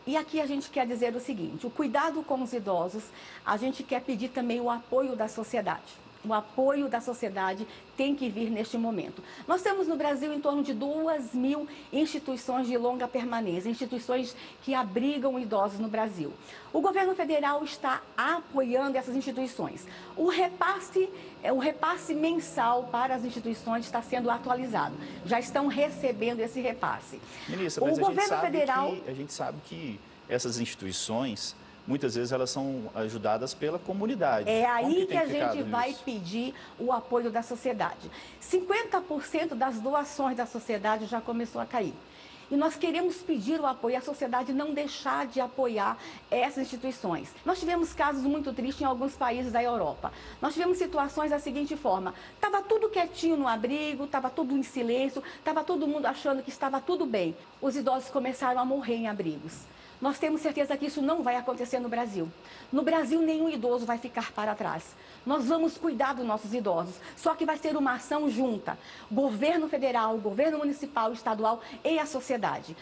[0.06, 3.04] E aqui a gente quer dizer o seguinte: o cuidado com os idosos,
[3.46, 8.28] a gente quer pedir também o apoio da sociedade o apoio da sociedade tem que
[8.28, 9.22] vir neste momento.
[9.46, 14.74] Nós temos no Brasil em torno de duas mil instituições de longa permanência, instituições que
[14.74, 16.32] abrigam idosos no Brasil.
[16.72, 19.86] O governo federal está apoiando essas instituições.
[20.16, 21.08] O repasse,
[21.42, 24.94] é, o repasse mensal para as instituições está sendo atualizado.
[25.26, 27.20] Já estão recebendo esse repasse.
[27.48, 31.54] Ministra, mas o governo federal que, a gente sabe que essas instituições
[31.86, 34.48] muitas vezes elas são ajudadas pela comunidade.
[34.48, 38.10] É aí que, que a gente vai pedir o apoio da sociedade.
[38.40, 41.94] 50% das doações da sociedade já começou a cair.
[42.52, 45.96] E nós queremos pedir o apoio, a sociedade não deixar de apoiar
[46.30, 47.32] essas instituições.
[47.46, 50.12] Nós tivemos casos muito tristes em alguns países da Europa.
[50.38, 55.22] Nós tivemos situações da seguinte forma: estava tudo quietinho no abrigo, estava tudo em silêncio,
[55.38, 57.34] estava todo mundo achando que estava tudo bem.
[57.58, 59.62] Os idosos começaram a morrer em abrigos.
[60.02, 62.28] Nós temos certeza que isso não vai acontecer no Brasil.
[62.72, 64.96] No Brasil, nenhum idoso vai ficar para trás.
[65.24, 68.76] Nós vamos cuidar dos nossos idosos, só que vai ser uma ação junta:
[69.08, 72.81] governo federal, governo municipal, estadual e a sociedade.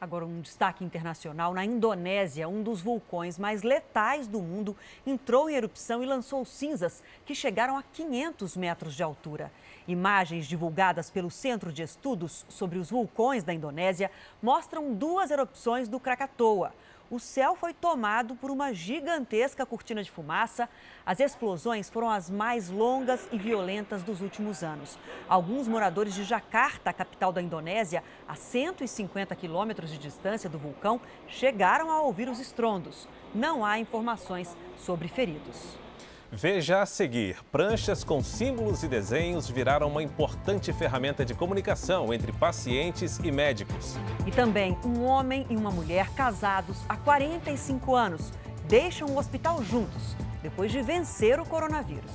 [0.00, 4.74] Agora, um destaque internacional: na Indonésia, um dos vulcões mais letais do mundo
[5.06, 9.52] entrou em erupção e lançou cinzas que chegaram a 500 metros de altura.
[9.86, 14.10] Imagens divulgadas pelo Centro de Estudos sobre os Vulcões da Indonésia
[14.42, 16.72] mostram duas erupções do Krakatoa.
[17.10, 20.68] O céu foi tomado por uma gigantesca cortina de fumaça.
[21.04, 24.96] As explosões foram as mais longas e violentas dos últimos anos.
[25.28, 31.90] Alguns moradores de Jakarta, capital da Indonésia, a 150 quilômetros de distância do vulcão, chegaram
[31.90, 33.08] a ouvir os estrondos.
[33.34, 35.89] Não há informações sobre feridos.
[36.32, 42.30] Veja a seguir: pranchas com símbolos e desenhos viraram uma importante ferramenta de comunicação entre
[42.32, 43.96] pacientes e médicos.
[44.24, 48.32] E também um homem e uma mulher casados há 45 anos
[48.68, 52.12] deixam o hospital juntos depois de vencer o coronavírus.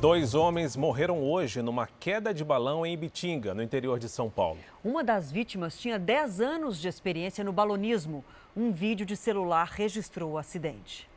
[0.00, 4.60] Dois homens morreram hoje numa queda de balão em Ibitinga, no interior de São Paulo.
[4.84, 8.24] Uma das vítimas tinha 10 anos de experiência no balonismo.
[8.56, 11.08] Um vídeo de celular registrou o acidente.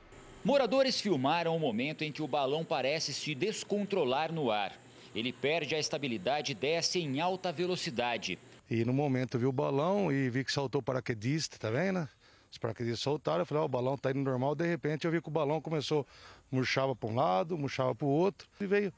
[0.44, 4.74] Moradores filmaram o momento em que o balão parece se descontrolar no ar.
[5.14, 8.40] Ele perde a estabilidade e desce em alta velocidade.
[8.68, 12.10] E no momento eu vi o balão e vi que saltou o paraquedista, tá vendo?
[12.52, 15.12] Os paraquedistas soltaram, eu falei, ó, oh, o balão tá indo normal, de repente eu
[15.12, 16.06] vi que o balão começou
[16.52, 18.94] murchava para um lado, murchava para o outro e veio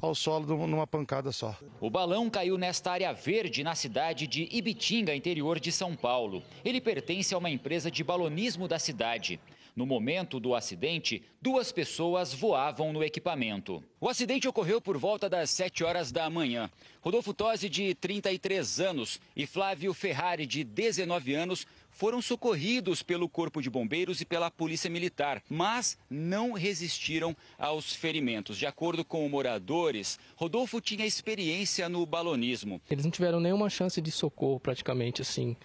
[0.00, 1.56] ao solo numa pancada só.
[1.80, 6.42] O balão caiu nesta área verde na cidade de Ibitinga, interior de São Paulo.
[6.64, 9.40] Ele pertence a uma empresa de balonismo da cidade.
[9.74, 13.82] No momento do acidente, duas pessoas voavam no equipamento.
[14.00, 16.68] O acidente ocorreu por volta das 7 horas da manhã.
[17.00, 21.64] Rodolfo Tosi, de 33 anos, e Flávio Ferrari, de 19 anos,
[21.98, 28.56] foram socorridos pelo Corpo de Bombeiros e pela Polícia Militar, mas não resistiram aos ferimentos.
[28.56, 32.80] De acordo com moradores, Rodolfo tinha experiência no balonismo.
[32.88, 35.56] Eles não tiveram nenhuma chance de socorro, praticamente assim.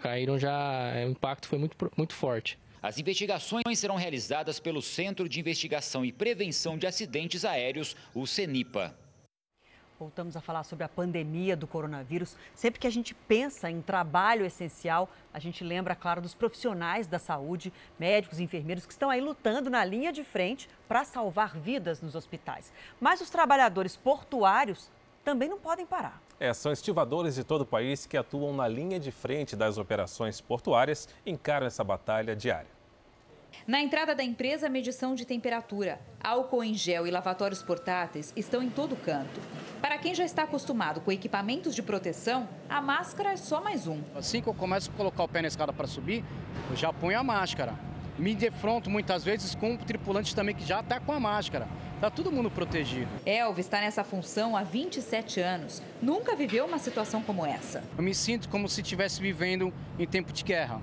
[0.00, 2.56] Caíram já, o impacto foi muito, muito forte.
[2.80, 9.01] As investigações serão realizadas pelo Centro de Investigação e Prevenção de Acidentes Aéreos, o CENIPA.
[10.02, 12.36] Voltamos a falar sobre a pandemia do coronavírus.
[12.56, 17.20] Sempre que a gente pensa em trabalho essencial, a gente lembra, claro, dos profissionais da
[17.20, 22.16] saúde, médicos enfermeiros que estão aí lutando na linha de frente para salvar vidas nos
[22.16, 22.72] hospitais.
[23.00, 24.90] Mas os trabalhadores portuários
[25.22, 26.20] também não podem parar.
[26.40, 30.40] É, são estivadores de todo o país que atuam na linha de frente das operações
[30.40, 32.81] portuárias e encaram essa batalha diária.
[33.66, 38.68] Na entrada da empresa, medição de temperatura, álcool em gel e lavatórios portáteis estão em
[38.68, 39.40] todo canto.
[39.80, 44.00] Para quem já está acostumado com equipamentos de proteção, a máscara é só mais um.
[44.16, 46.24] Assim que eu começo a colocar o pé na escada para subir,
[46.70, 47.74] eu já ponho a máscara.
[48.18, 51.68] Me defronto muitas vezes com tripulantes também que já está com a máscara.
[51.94, 53.08] Está todo mundo protegido.
[53.24, 55.80] Elvis está nessa função há 27 anos.
[56.02, 57.82] Nunca viveu uma situação como essa.
[57.96, 60.80] Eu me sinto como se estivesse vivendo em tempo de guerra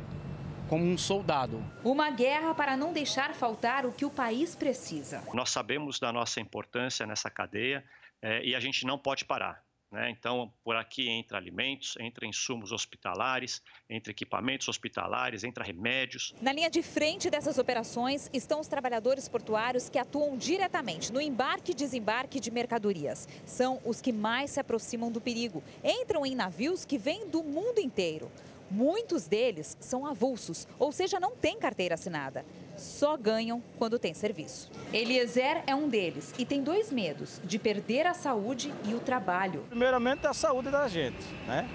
[0.70, 1.64] como um soldado.
[1.84, 5.24] Uma guerra para não deixar faltar o que o país precisa.
[5.34, 7.84] Nós sabemos da nossa importância nessa cadeia
[8.22, 9.64] é, e a gente não pode parar.
[9.92, 10.12] Né?
[10.12, 16.36] Então, por aqui entra alimentos, entra insumos hospitalares, entra equipamentos hospitalares, entra remédios.
[16.40, 21.72] Na linha de frente dessas operações estão os trabalhadores portuários que atuam diretamente no embarque
[21.72, 23.28] e desembarque de mercadorias.
[23.46, 25.64] São os que mais se aproximam do perigo.
[25.84, 28.32] Entram em navios que vêm do mundo inteiro.
[28.72, 32.46] Muitos deles são avulsos, ou seja, não têm carteira assinada.
[32.78, 34.70] Só ganham quando tem serviço.
[34.94, 39.66] Eliezer é um deles e tem dois medos: de perder a saúde e o trabalho.
[39.70, 41.68] Primeiramente, a saúde da gente, né?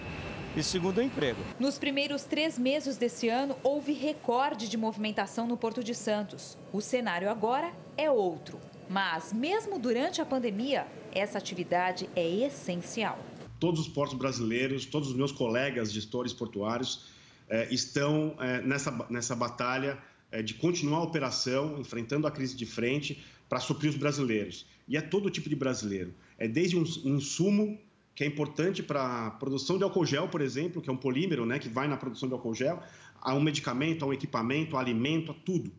[0.56, 1.40] e segundo o emprego.
[1.58, 6.56] Nos primeiros três meses desse ano, houve recorde de movimentação no Porto de Santos.
[6.72, 8.60] O cenário agora é outro.
[8.88, 13.18] Mas, mesmo durante a pandemia, essa atividade é essencial
[13.64, 17.06] todos os portos brasileiros, todos os meus colegas gestores portuários
[17.48, 19.96] eh, estão eh, nessa, nessa batalha
[20.30, 24.66] eh, de continuar a operação, enfrentando a crise de frente para suprir os brasileiros.
[24.86, 26.12] E é todo tipo de brasileiro.
[26.36, 27.80] É desde um, um insumo
[28.14, 31.46] que é importante para a produção de álcool gel, por exemplo, que é um polímero
[31.46, 32.82] né, que vai na produção de álcool gel,
[33.18, 35.72] a um medicamento, a um equipamento, a alimento, a tudo.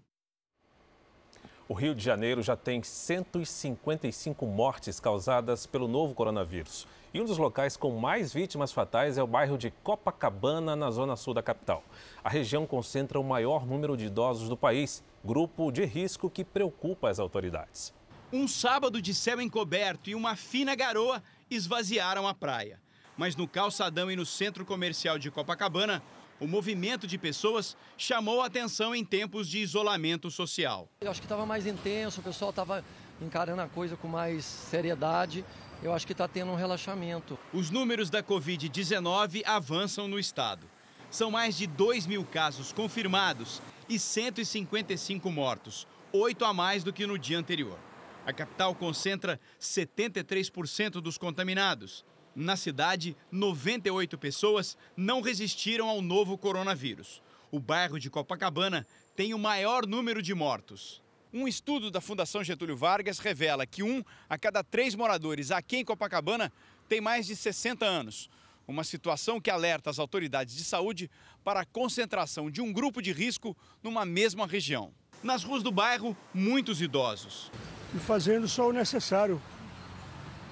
[1.69, 6.87] O Rio de Janeiro já tem 155 mortes causadas pelo novo coronavírus.
[7.15, 11.15] E um dos locais com mais vítimas fatais é o bairro de Copacabana, na zona
[11.15, 11.81] sul da capital.
[12.21, 17.09] A região concentra o maior número de idosos do país, grupo de risco que preocupa
[17.09, 17.93] as autoridades.
[18.33, 22.81] Um sábado de céu encoberto e uma fina garoa esvaziaram a praia.
[23.15, 26.03] Mas no calçadão e no centro comercial de Copacabana,
[26.37, 30.89] o movimento de pessoas chamou a atenção em tempos de isolamento social.
[30.99, 32.83] Eu acho que estava mais intenso, o pessoal estava
[33.21, 35.45] encarando a coisa com mais seriedade
[35.83, 37.37] eu acho que está tendo um relaxamento.
[37.53, 40.67] Os números da Covid-19 avançam no estado.
[41.09, 47.05] São mais de 2 mil casos confirmados e 155 mortos, oito a mais do que
[47.05, 47.77] no dia anterior.
[48.25, 52.03] A capital concentra 73% dos contaminados.
[52.35, 57.21] Na cidade, 98 pessoas não resistiram ao novo coronavírus.
[57.51, 61.04] O bairro de Copacabana tem o maior número de mortos.
[61.37, 65.83] Um estudo da Fundação Getúlio Vargas revela que um a cada três moradores aqui em
[65.83, 66.49] Copacabana
[66.87, 68.29] tem mais de 60 anos.
[68.65, 71.11] Uma situação que alerta as autoridades de saúde
[71.43, 74.93] para a concentração de um grupo de risco numa mesma região.
[75.21, 77.51] Nas ruas do bairro, muitos idosos.
[77.93, 79.41] E fazendo só o necessário.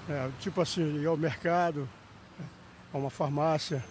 [0.06, 1.88] É, tipo assim, ir ao mercado,
[2.92, 3.82] a uma farmácia.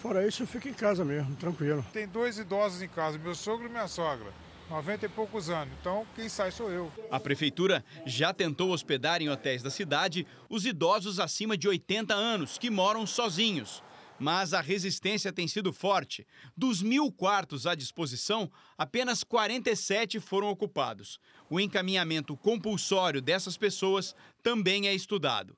[0.00, 1.84] Fora isso, eu fico em casa mesmo, tranquilo.
[1.92, 4.32] Tem dois idosos em casa, meu sogro e minha sogra.
[4.70, 5.74] 90 e poucos anos.
[5.80, 6.92] Então, quem sai sou eu.
[7.10, 12.56] A prefeitura já tentou hospedar em hotéis da cidade os idosos acima de 80 anos
[12.56, 13.82] que moram sozinhos.
[14.16, 16.24] Mas a resistência tem sido forte.
[16.56, 21.18] Dos mil quartos à disposição, apenas 47 foram ocupados.
[21.48, 25.56] O encaminhamento compulsório dessas pessoas também é estudado.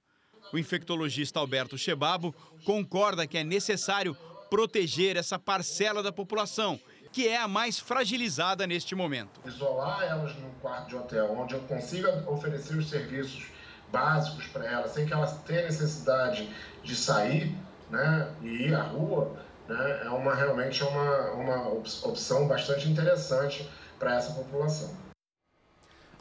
[0.52, 2.34] O infectologista Alberto Chebabo
[2.64, 4.16] concorda que é necessário
[4.48, 6.80] proteger essa parcela da população
[7.12, 9.40] que é a mais fragilizada neste momento.
[9.44, 13.46] Isolar elas num quarto de hotel, onde eu consiga oferecer os serviços
[13.92, 16.48] básicos para elas, sem que elas tenham necessidade
[16.82, 17.54] de sair
[17.90, 19.36] né, e ir à rua,
[19.68, 25.01] né, é uma, realmente uma, uma opção bastante interessante para essa população.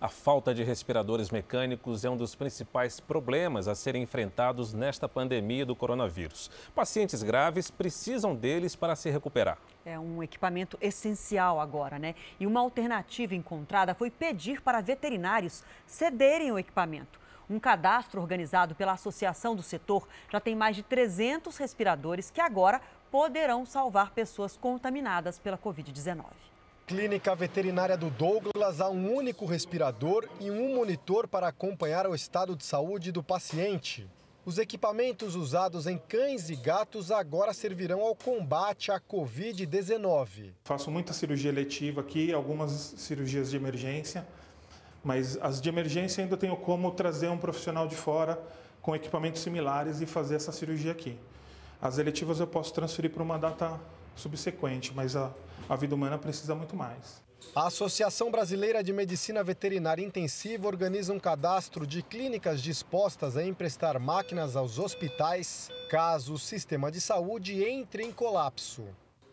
[0.01, 5.63] A falta de respiradores mecânicos é um dos principais problemas a serem enfrentados nesta pandemia
[5.63, 6.49] do coronavírus.
[6.73, 9.59] Pacientes graves precisam deles para se recuperar.
[9.85, 12.15] É um equipamento essencial agora, né?
[12.39, 17.19] E uma alternativa encontrada foi pedir para veterinários cederem o equipamento.
[17.47, 22.81] Um cadastro organizado pela Associação do Setor já tem mais de 300 respiradores que agora
[23.11, 26.25] poderão salvar pessoas contaminadas pela Covid-19.
[26.87, 32.55] Clínica veterinária do Douglas há um único respirador e um monitor para acompanhar o estado
[32.55, 34.09] de saúde do paciente.
[34.43, 40.51] Os equipamentos usados em cães e gatos agora servirão ao combate à Covid-19.
[40.63, 44.27] Faço muita cirurgia letiva aqui, algumas cirurgias de emergência,
[45.03, 48.41] mas as de emergência ainda tenho como trazer um profissional de fora
[48.81, 51.17] com equipamentos similares e fazer essa cirurgia aqui.
[51.79, 53.79] As eletivas eu posso transferir para uma data
[54.15, 55.31] subsequente, mas a,
[55.69, 57.21] a vida humana precisa muito mais.
[57.55, 63.99] A Associação Brasileira de Medicina Veterinária Intensiva organiza um cadastro de clínicas dispostas a emprestar
[63.99, 68.83] máquinas aos hospitais caso o sistema de saúde entre em colapso.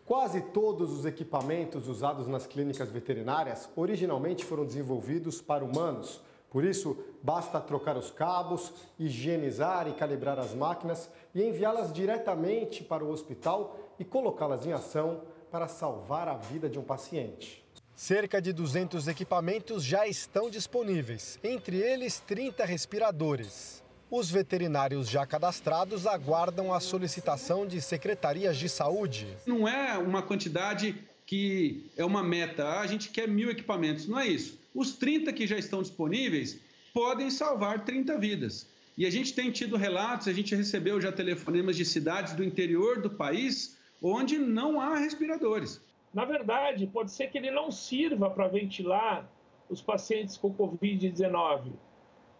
[0.05, 6.19] Quase todos os equipamentos usados nas clínicas veterinárias originalmente foram desenvolvidos para humanos.
[6.49, 13.05] Por isso, basta trocar os cabos, higienizar e calibrar as máquinas e enviá-las diretamente para
[13.05, 15.21] o hospital e colocá-las em ação
[15.51, 17.63] para salvar a vida de um paciente.
[17.95, 23.83] Cerca de 200 equipamentos já estão disponíveis, entre eles 30 respiradores.
[24.09, 29.27] Os veterinários já cadastrados aguardam a solicitação de secretarias de saúde.
[29.45, 30.95] Não é uma quantidade
[31.25, 34.57] que é uma meta, a gente quer mil equipamentos, não é isso.
[34.73, 36.57] Os 30 que já estão disponíveis
[36.93, 38.67] podem salvar 30 vidas.
[38.97, 43.01] E a gente tem tido relatos, a gente recebeu já telefonemas de cidades do interior
[43.01, 45.81] do país onde não há respiradores.
[46.13, 49.29] Na verdade, pode ser que ele não sirva para ventilar
[49.69, 51.71] os pacientes com Covid-19,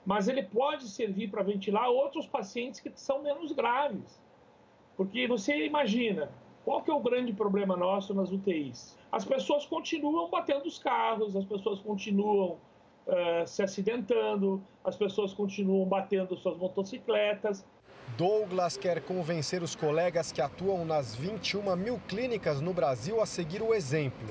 [0.06, 4.20] mas ele pode servir para ventilar outros pacientes que são menos graves.
[4.98, 6.32] Porque você imagina,
[6.66, 8.98] qual que é o grande problema nosso nas UTIs?
[9.12, 12.58] As pessoas continuam batendo os carros, as pessoas continuam
[13.08, 17.66] uh, se acidentando, as pessoas continuam batendo suas motocicletas,
[18.18, 23.62] Douglas quer convencer os colegas que atuam nas 21 mil clínicas no Brasil a seguir
[23.62, 24.28] o exemplo.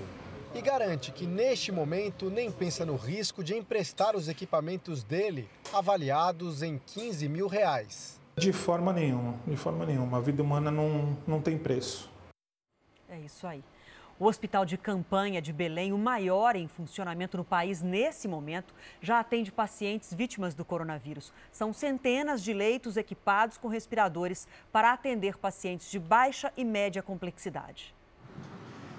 [0.54, 6.62] E garante que, neste momento, nem pensa no risco de emprestar os equipamentos dele, avaliados
[6.62, 8.18] em 15 mil reais.
[8.36, 10.18] De forma nenhuma, de forma nenhuma.
[10.18, 12.10] A vida humana não, não tem preço.
[13.08, 13.62] É isso aí.
[14.20, 19.20] O Hospital de Campanha de Belém, o maior em funcionamento no país nesse momento, já
[19.20, 21.32] atende pacientes vítimas do coronavírus.
[21.52, 27.94] São centenas de leitos equipados com respiradores para atender pacientes de baixa e média complexidade.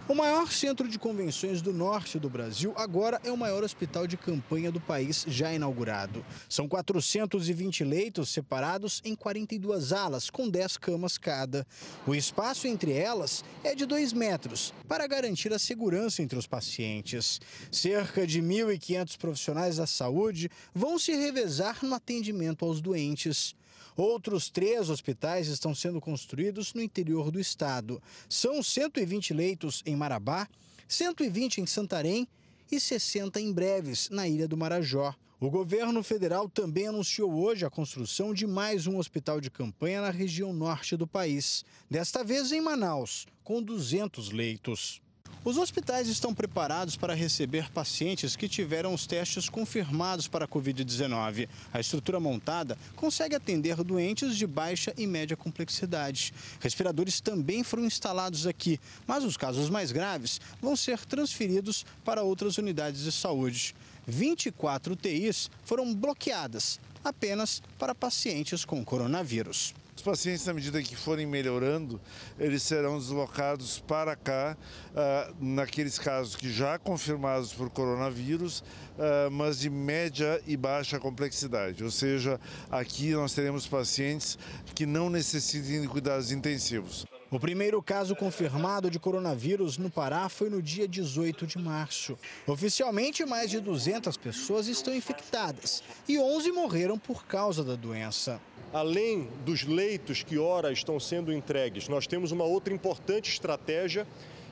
[0.09, 4.17] O maior centro de convenções do norte do Brasil agora é o maior hospital de
[4.17, 6.25] campanha do país já inaugurado.
[6.49, 11.63] São 420 leitos separados em 42 alas, com 10 camas cada.
[12.07, 17.39] O espaço entre elas é de 2 metros, para garantir a segurança entre os pacientes.
[17.71, 23.55] Cerca de 1.500 profissionais da saúde vão se revezar no atendimento aos doentes.
[23.95, 28.01] Outros três hospitais estão sendo construídos no interior do estado.
[28.27, 30.47] São 120 leitos em Marabá,
[30.87, 32.27] 120 em Santarém
[32.71, 35.13] e 60 em breves na Ilha do Marajó.
[35.39, 40.09] O governo federal também anunciou hoje a construção de mais um hospital de campanha na
[40.09, 45.01] região norte do país, desta vez em Manaus, com 200 leitos.
[45.43, 51.47] Os hospitais estão preparados para receber pacientes que tiveram os testes confirmados para a Covid-19.
[51.71, 56.33] A estrutura montada consegue atender doentes de baixa e média complexidade.
[56.59, 62.57] Respiradores também foram instalados aqui, mas os casos mais graves vão ser transferidos para outras
[62.57, 63.73] unidades de saúde.
[64.05, 69.73] 24 UTIs foram bloqueadas apenas para pacientes com coronavírus.
[69.99, 71.99] Os pacientes, à medida que forem melhorando,
[72.39, 74.55] eles serão deslocados para cá,
[74.91, 81.83] uh, naqueles casos que já confirmados por coronavírus, uh, mas de média e baixa complexidade.
[81.83, 82.39] Ou seja,
[82.71, 84.39] aqui nós teremos pacientes
[84.73, 87.05] que não necessitem de cuidados intensivos.
[87.31, 92.17] O primeiro caso confirmado de coronavírus no Pará foi no dia 18 de março.
[92.47, 98.41] Oficialmente, mais de 200 pessoas estão infectadas e 11 morreram por causa da doença.
[98.73, 104.07] Além dos leitos que ora estão sendo entregues, nós temos uma outra importante estratégia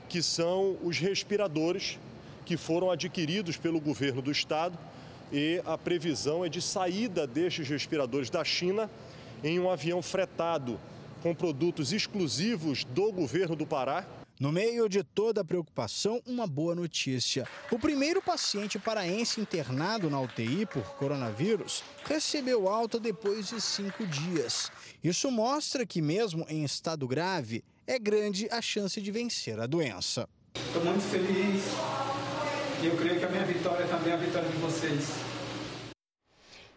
[0.07, 1.97] que são os respiradores
[2.45, 4.77] que foram adquiridos pelo governo do estado
[5.33, 8.87] e a previsão é de saída destes respiradores da China
[9.43, 10.79] em um avião fretado
[11.27, 14.07] com produtos exclusivos do governo do Pará
[14.39, 17.45] no meio de toda a preocupação, uma boa notícia.
[17.69, 24.71] O primeiro paciente paraense internado na UTI por coronavírus recebeu alta depois de cinco dias.
[25.03, 30.29] Isso mostra que, mesmo em estado grave, é grande a chance de vencer a doença.
[30.55, 31.63] Estou muito feliz
[32.81, 35.36] e eu creio que a minha vitória também é a vitória de vocês.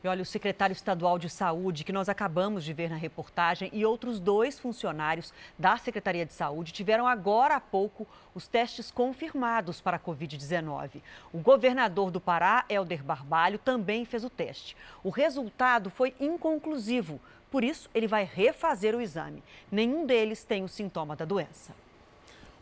[0.03, 3.85] E olha, o secretário estadual de saúde, que nós acabamos de ver na reportagem, e
[3.85, 9.99] outros dois funcionários da Secretaria de Saúde tiveram agora há pouco os testes confirmados para
[9.99, 11.03] a Covid-19.
[11.35, 14.75] O governador do Pará, Helder Barbalho, também fez o teste.
[15.05, 17.21] O resultado foi inconclusivo,
[17.51, 19.43] por isso ele vai refazer o exame.
[19.71, 21.75] Nenhum deles tem o sintoma da doença.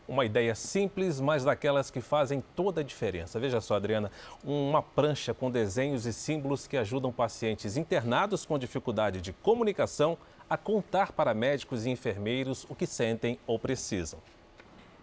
[0.09, 3.39] Uma ideia simples, mas daquelas que fazem toda a diferença.
[3.39, 4.11] Veja só, Adriana,
[4.43, 10.17] uma prancha com desenhos e símbolos que ajudam pacientes internados com dificuldade de comunicação
[10.49, 14.19] a contar para médicos e enfermeiros o que sentem ou precisam.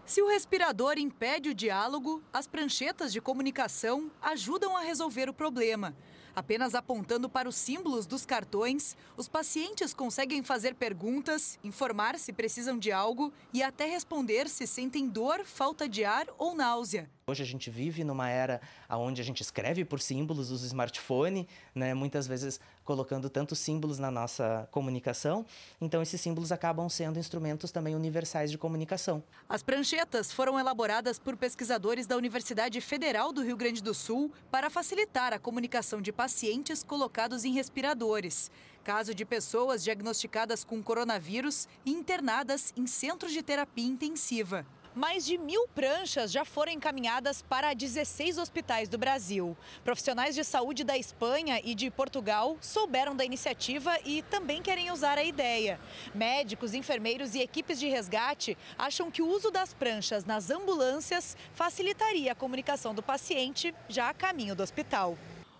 [0.04, 5.94] Se o respirador impede o diálogo, as pranchetas de comunicação ajudam a resolver o problema.
[6.36, 12.78] Apenas apontando para os símbolos dos cartões, os pacientes conseguem fazer perguntas, informar se precisam
[12.78, 17.10] de algo e até responder se sentem dor, falta de ar ou náusea.
[17.28, 21.92] Hoje a gente vive numa era onde a gente escreve por símbolos, usa smartphone, né,
[21.92, 25.44] muitas vezes colocando tantos símbolos na nossa comunicação.
[25.80, 29.24] Então, esses símbolos acabam sendo instrumentos também universais de comunicação.
[29.48, 34.70] As pranchetas foram elaboradas por pesquisadores da Universidade Federal do Rio Grande do Sul para
[34.70, 38.52] facilitar a comunicação de pacientes colocados em respiradores.
[38.84, 44.64] Caso de pessoas diagnosticadas com coronavírus e internadas em centros de terapia intensiva.
[44.96, 49.54] Mais de mil pranchas já foram encaminhadas para 16 hospitais do Brasil.
[49.84, 55.18] Profissionais de saúde da Espanha e de Portugal souberam da iniciativa e também querem usar
[55.18, 55.78] a ideia.
[56.14, 62.32] Médicos, enfermeiros e equipes de resgate acham que o uso das pranchas nas ambulâncias facilitaria
[62.32, 65.18] a comunicação do paciente já a caminho do hospital.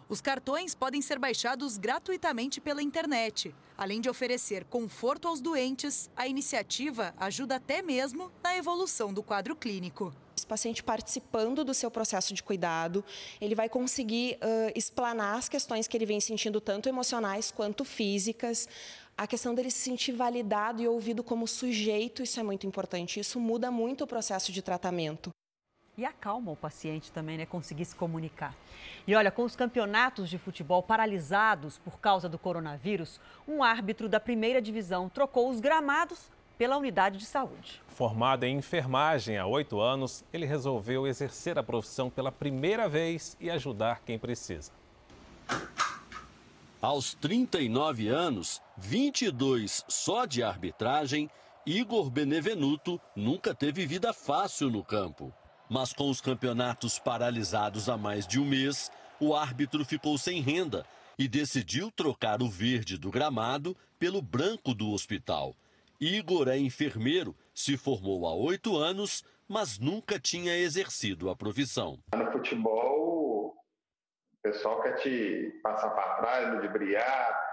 [0.09, 3.53] Os cartões podem ser baixados gratuitamente pela internet.
[3.77, 9.57] Além de oferecer conforto aos doentes, a iniciativa ajuda até mesmo na evolução do quadro
[9.57, 10.15] clínico.
[10.37, 13.05] Esse paciente participando do seu processo de cuidado,
[13.41, 18.69] ele vai conseguir uh, explanar as questões que ele vem sentindo, tanto emocionais quanto físicas.
[19.19, 23.19] A questão dele se sentir validado e ouvido como sujeito, isso é muito importante.
[23.19, 25.31] Isso muda muito o processo de tratamento.
[25.99, 27.47] E acalma o paciente também, né?
[27.47, 28.55] Conseguir se comunicar.
[29.07, 33.19] E olha, com os campeonatos de futebol paralisados por causa do coronavírus,
[33.49, 37.81] um árbitro da primeira divisão trocou os gramados pela unidade de saúde.
[37.89, 43.51] Formado em enfermagem há oito anos, ele resolveu exercer a profissão pela primeira vez e
[43.51, 44.73] ajudar quem precisa.
[46.81, 51.31] Aos 39 anos, 22 só de arbitragem,
[51.65, 55.33] Igor Benevenuto nunca teve vida fácil no campo.
[55.69, 60.87] Mas com os campeonatos paralisados há mais de um mês, o árbitro ficou sem renda
[61.19, 65.55] e decidiu trocar o verde do gramado pelo branco do hospital.
[66.01, 71.99] Igor é enfermeiro, se formou há oito anos, mas nunca tinha exercido a profissão.
[72.15, 77.46] No futebol, o pessoal quer te passar para trás, ludibriar,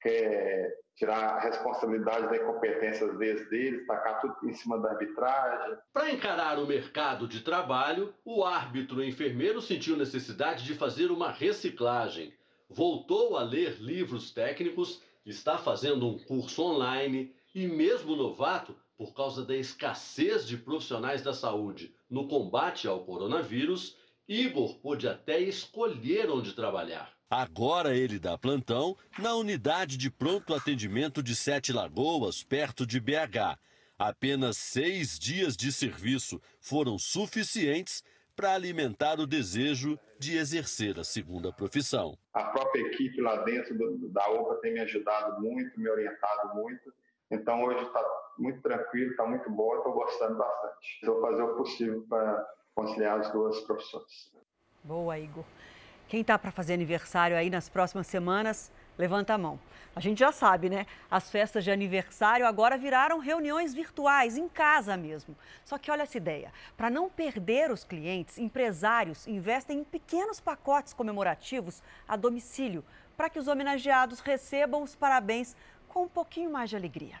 [0.00, 5.78] quer tirar a responsabilidade da incompetência às vezes deles, tacar tudo em cima da arbitragem.
[5.92, 12.34] Para encarar o mercado de trabalho, o árbitro enfermeiro sentiu necessidade de fazer uma reciclagem.
[12.68, 19.44] Voltou a ler livros técnicos, está fazendo um curso online e, mesmo novato, por causa
[19.44, 23.96] da escassez de profissionais da saúde no combate ao coronavírus,
[24.28, 27.19] Igor pôde até escolher onde trabalhar.
[27.30, 33.56] Agora ele dá plantão na unidade de pronto atendimento de Sete Lagoas, perto de BH.
[33.96, 38.02] Apenas seis dias de serviço foram suficientes
[38.34, 42.18] para alimentar o desejo de exercer a segunda profissão.
[42.34, 46.92] A própria equipe lá dentro do, da OPA tem me ajudado muito, me orientado muito.
[47.30, 48.04] Então hoje está
[48.40, 51.06] muito tranquilo, está muito bom, estou gostando bastante.
[51.06, 54.32] Vou fazer o possível para conciliar as duas profissões.
[54.82, 55.44] Boa, Igor.
[56.10, 59.60] Quem está para fazer aniversário aí nas próximas semanas, levanta a mão.
[59.94, 60.84] A gente já sabe, né?
[61.08, 65.36] As festas de aniversário agora viraram reuniões virtuais, em casa mesmo.
[65.64, 70.92] Só que olha essa ideia: para não perder os clientes, empresários investem em pequenos pacotes
[70.92, 72.84] comemorativos a domicílio,
[73.16, 75.54] para que os homenageados recebam os parabéns
[75.86, 77.20] com um pouquinho mais de alegria.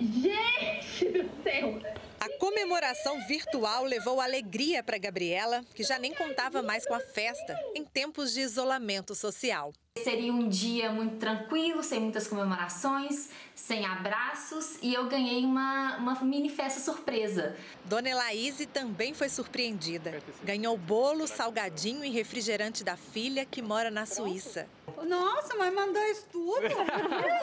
[0.00, 1.80] Gente do céu!
[2.24, 7.54] A comemoração virtual levou alegria para Gabriela, que já nem contava mais com a festa
[7.74, 9.74] em tempos de isolamento social.
[10.02, 16.14] Seria um dia muito tranquilo, sem muitas comemorações, sem abraços e eu ganhei uma, uma
[16.22, 17.54] mini festa surpresa.
[17.84, 20.22] Dona Elaíse também foi surpreendida.
[20.42, 24.66] Ganhou bolo, salgadinho e refrigerante da filha que mora na Suíça.
[25.06, 26.64] Nossa, mas mandou isso tudo?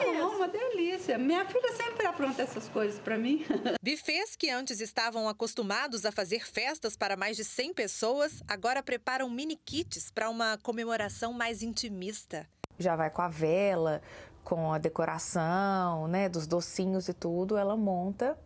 [0.02, 1.16] É uma delícia.
[1.16, 3.44] Minha filha sempre apronta essas coisas para mim.
[3.82, 9.30] Bufês que antes estavam acostumados a fazer festas para mais de 100 pessoas, agora preparam
[9.30, 12.48] mini kits para uma comemoração mais intimista.
[12.78, 14.02] Já vai com a vela,
[14.44, 18.36] com a decoração, né, dos docinhos e tudo, ela monta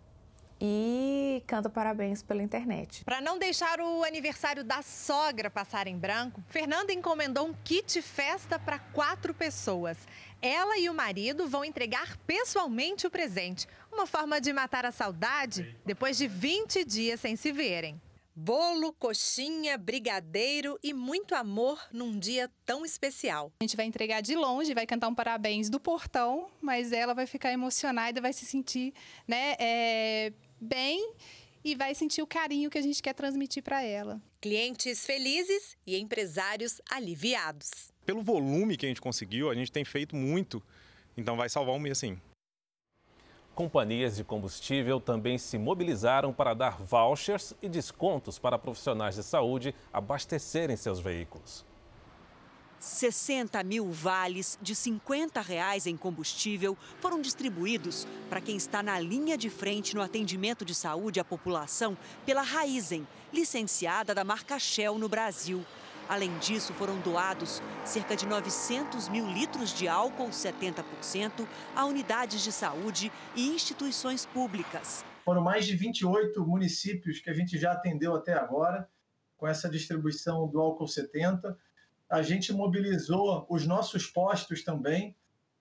[0.60, 3.04] e canta parabéns pela internet.
[3.04, 8.58] Para não deixar o aniversário da sogra passar em branco, Fernanda encomendou um kit festa
[8.58, 9.98] para quatro pessoas.
[10.40, 15.76] Ela e o marido vão entregar pessoalmente o presente, uma forma de matar a saudade
[15.84, 18.00] depois de 20 dias sem se verem.
[18.38, 23.50] Bolo, coxinha, brigadeiro e muito amor num dia tão especial.
[23.58, 27.26] A gente vai entregar de longe, vai cantar um parabéns do portão, mas ela vai
[27.26, 28.92] ficar emocionada, vai se sentir
[29.26, 31.12] né, é, bem
[31.64, 34.20] e vai sentir o carinho que a gente quer transmitir para ela.
[34.40, 37.70] Clientes felizes e empresários aliviados.
[38.04, 40.62] Pelo volume que a gente conseguiu, a gente tem feito muito,
[41.16, 42.20] então vai salvar um mês sim.
[43.54, 49.74] Companhias de combustível também se mobilizaram para dar vouchers e descontos para profissionais de saúde
[49.92, 51.64] abastecerem seus veículos.
[52.78, 59.36] 60 mil vales de 50 reais em combustível foram distribuídos para quem está na linha
[59.36, 65.08] de frente no atendimento de saúde à população pela Raizen, licenciada da marca Shell no
[65.08, 65.64] Brasil.
[66.08, 72.52] Além disso, foram doados cerca de 900 mil litros de álcool 70% a unidades de
[72.52, 75.04] saúde e instituições públicas.
[75.24, 78.88] Foram mais de 28 municípios que a gente já atendeu até agora,
[79.36, 81.58] com essa distribuição do álcool 70
[82.08, 85.14] a gente mobilizou os nossos postos também,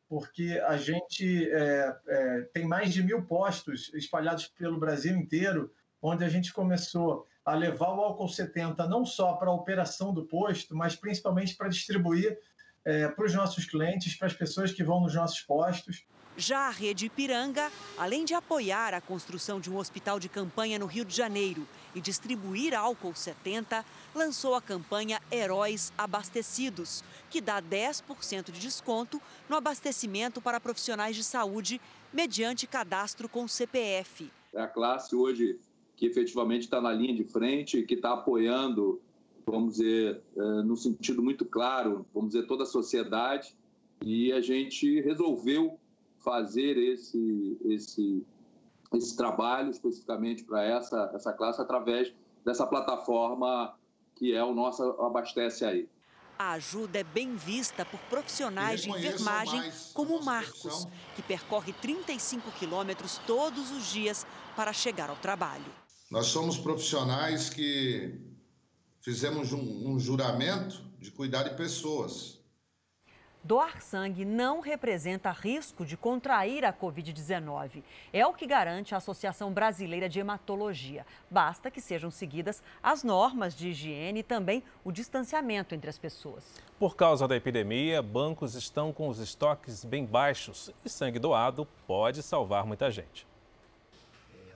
[0.07, 5.71] porque a gente é, é, tem mais de mil postos espalhados pelo Brasil inteiro,
[6.01, 10.25] onde a gente começou a levar o álcool 70 não só para a operação do
[10.25, 12.37] posto, mas principalmente para distribuir
[12.83, 16.05] é, para os nossos clientes, para as pessoas que vão nos nossos postos.
[16.37, 20.85] Já a Rede Ipiranga, além de apoiar a construção de um hospital de campanha no
[20.85, 23.83] Rio de Janeiro e distribuir álcool 70,
[24.13, 31.23] lançou a campanha Heróis Abastecidos, que dá 10% de desconto no abastecimento para profissionais de
[31.23, 31.79] saúde
[32.13, 34.29] mediante cadastro com CPF.
[34.53, 35.57] É a classe hoje
[35.95, 38.99] que efetivamente está na linha de frente, que está apoiando,
[39.45, 43.55] vamos dizer, é, no sentido muito claro, vamos dizer, toda a sociedade,
[44.03, 45.79] e a gente resolveu
[46.19, 48.25] fazer esse, esse,
[48.93, 52.13] esse trabalho especificamente para essa, essa classe através
[52.45, 53.75] dessa plataforma
[54.15, 55.89] que é o nosso Abastece Aí.
[56.37, 62.51] A ajuda é bem vista por profissionais de enfermagem como o Marcos, que percorre 35
[62.51, 64.25] quilômetros todos os dias
[64.55, 65.71] para chegar ao trabalho.
[66.11, 68.19] Nós somos profissionais que
[68.99, 72.41] fizemos um, um juramento de cuidar de pessoas.
[73.45, 77.83] Doar sangue não representa risco de contrair a Covid-19.
[78.11, 81.05] É o que garante a Associação Brasileira de Hematologia.
[81.29, 86.43] Basta que sejam seguidas as normas de higiene e também o distanciamento entre as pessoas.
[86.79, 92.23] Por causa da epidemia, bancos estão com os estoques bem baixos e sangue doado pode
[92.23, 93.27] salvar muita gente.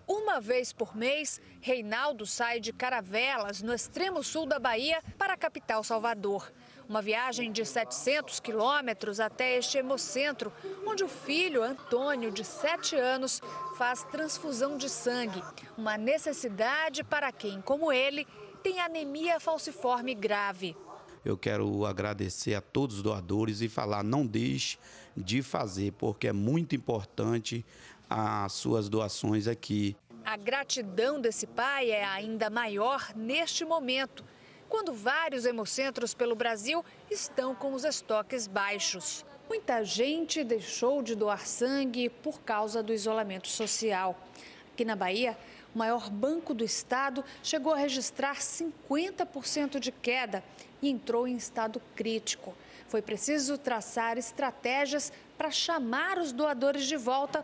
[0.07, 5.37] Uma vez por mês, Reinaldo sai de Caravelas, no extremo sul da Bahia, para a
[5.37, 6.51] capital Salvador.
[6.89, 10.51] Uma viagem de 700 quilômetros até este hemocentro,
[10.87, 13.39] onde o filho, Antônio, de 7 anos,
[13.77, 15.39] faz transfusão de sangue.
[15.77, 18.25] Uma necessidade para quem, como ele,
[18.63, 20.75] tem anemia falciforme grave.
[21.23, 24.79] Eu quero agradecer a todos os doadores e falar: não deixe
[25.15, 27.63] de fazer, porque é muito importante
[28.09, 29.95] as suas doações aqui.
[30.25, 34.25] A gratidão desse pai é ainda maior neste momento
[34.69, 39.25] quando vários hemocentros pelo Brasil estão com os estoques baixos.
[39.49, 44.15] Muita gente deixou de doar sangue por causa do isolamento social.
[44.71, 45.35] Aqui na Bahia,
[45.73, 50.43] o maior banco do estado chegou a registrar 50% de queda
[50.81, 52.55] e entrou em estado crítico.
[52.87, 57.43] Foi preciso traçar estratégias para chamar os doadores de volta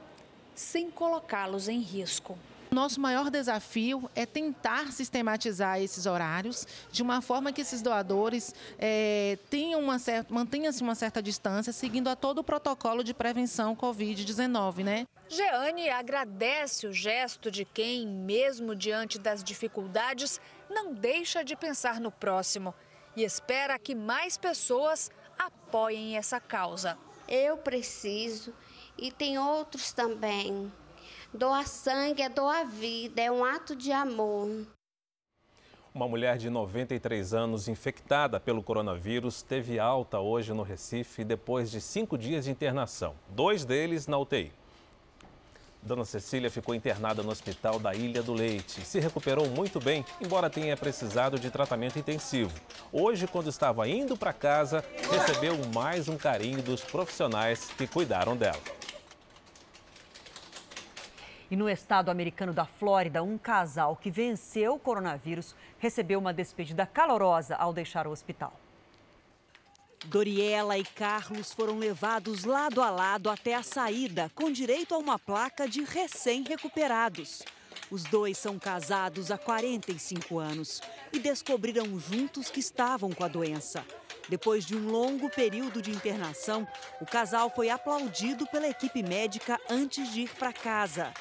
[0.53, 2.37] sem colocá-los em risco.
[2.75, 9.37] Nosso maior desafio é tentar sistematizar esses horários de uma forma que esses doadores é,
[9.49, 14.83] tenham uma certa, mantenham-se uma certa distância, seguindo a todo o protocolo de prevenção Covid-19,
[14.83, 15.07] né?
[15.29, 22.11] Jeane agradece o gesto de quem, mesmo diante das dificuldades, não deixa de pensar no
[22.11, 22.75] próximo
[23.15, 25.09] e espera que mais pessoas
[25.39, 26.97] apoiem essa causa.
[27.25, 28.53] Eu preciso
[28.97, 30.69] e tem outros também.
[31.37, 34.65] Doar sangue é doar vida, é um ato de amor.
[35.93, 41.81] Uma mulher de 93 anos infectada pelo coronavírus teve alta hoje no Recife depois de
[41.81, 44.49] cinco dias de internação, dois deles na UTI.
[45.83, 50.49] Dona Cecília ficou internada no hospital da Ilha do Leite se recuperou muito bem, embora
[50.49, 52.53] tenha precisado de tratamento intensivo.
[52.93, 58.84] Hoje, quando estava indo para casa, recebeu mais um carinho dos profissionais que cuidaram dela.
[61.55, 66.85] E no estado americano da Flórida, um casal que venceu o coronavírus recebeu uma despedida
[66.85, 68.51] calorosa ao deixar o hospital.
[70.03, 75.17] Doriela e Carlos foram levados lado a lado até a saída, com direito a uma
[75.17, 77.41] placa de recém-recuperados.
[77.89, 80.81] Os dois são casados há 45 anos
[81.13, 83.85] e descobriram juntos que estavam com a doença.
[84.27, 86.67] Depois de um longo período de internação,
[86.99, 91.13] o casal foi aplaudido pela equipe médica antes de ir para casa.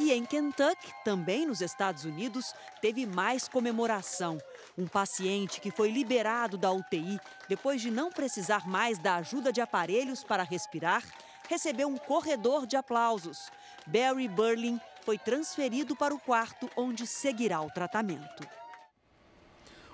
[0.00, 4.38] E em Kentucky, também nos Estados Unidos, teve mais comemoração.
[4.76, 7.18] Um paciente que foi liberado da UTI
[7.48, 11.02] depois de não precisar mais da ajuda de aparelhos para respirar,
[11.48, 13.50] recebeu um corredor de aplausos.
[13.86, 18.46] Barry Burling foi transferido para o quarto onde seguirá o tratamento.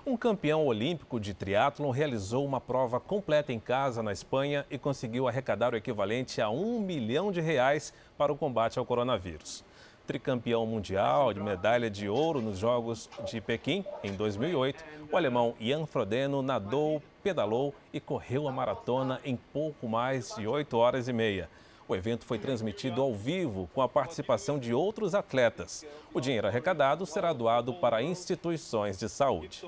[0.05, 5.27] Um campeão olímpico de triatlon realizou uma prova completa em casa na Espanha e conseguiu
[5.27, 9.64] arrecadar o equivalente a um milhão de reais para o combate ao coronavírus
[10.05, 15.85] tricampeão mundial de medalha de ouro nos Jogos de Pequim em 2008, o alemão Jan
[15.85, 21.49] Frodeno nadou, pedalou e correu a maratona em pouco mais de 8 horas e meia.
[21.87, 25.85] O evento foi transmitido ao vivo com a participação de outros atletas.
[26.13, 29.63] O dinheiro arrecadado será doado para instituições de saúde.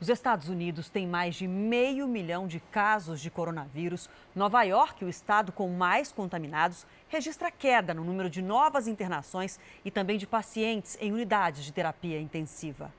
[0.00, 4.08] Os Estados Unidos têm mais de meio milhão de casos de coronavírus.
[4.32, 9.90] Nova York, o estado com mais contaminados, registra queda no número de novas internações e
[9.90, 12.92] também de pacientes em unidades de terapia intensiva.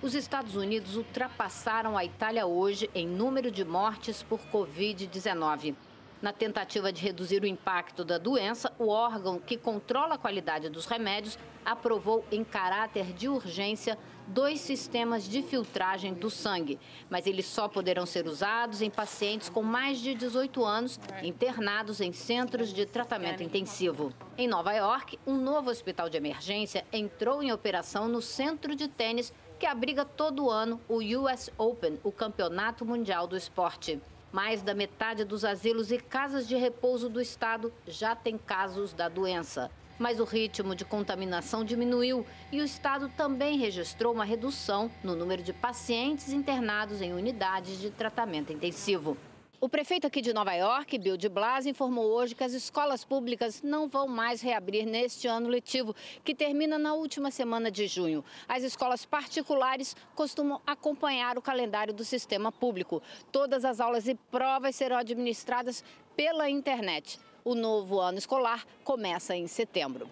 [0.00, 5.74] Os Estados Unidos ultrapassaram a Itália hoje em número de mortes por Covid-19.
[6.22, 10.86] Na tentativa de reduzir o impacto da doença, o órgão que controla a qualidade dos
[10.86, 17.68] remédios aprovou em caráter de urgência dois sistemas de filtragem do sangue, mas eles só
[17.68, 23.42] poderão ser usados em pacientes com mais de 18 anos internados em centros de tratamento
[23.42, 24.12] intensivo.
[24.38, 29.32] Em Nova York, um novo hospital de emergência entrou em operação no centro de tênis
[29.58, 34.00] que abriga todo ano o US Open, o Campeonato Mundial do Esporte.
[34.36, 39.08] Mais da metade dos asilos e casas de repouso do estado já tem casos da
[39.08, 45.16] doença mas o ritmo de contaminação diminuiu e o estado também registrou uma redução no
[45.16, 49.16] número de pacientes internados em unidades de tratamento intensivo.
[49.58, 53.62] O prefeito aqui de Nova York, Bill de Blasio, informou hoje que as escolas públicas
[53.62, 58.22] não vão mais reabrir neste ano letivo, que termina na última semana de junho.
[58.46, 63.02] As escolas particulares costumam acompanhar o calendário do sistema público.
[63.32, 65.82] Todas as aulas e provas serão administradas
[66.14, 67.18] pela internet.
[67.42, 70.06] O novo ano escolar começa em setembro.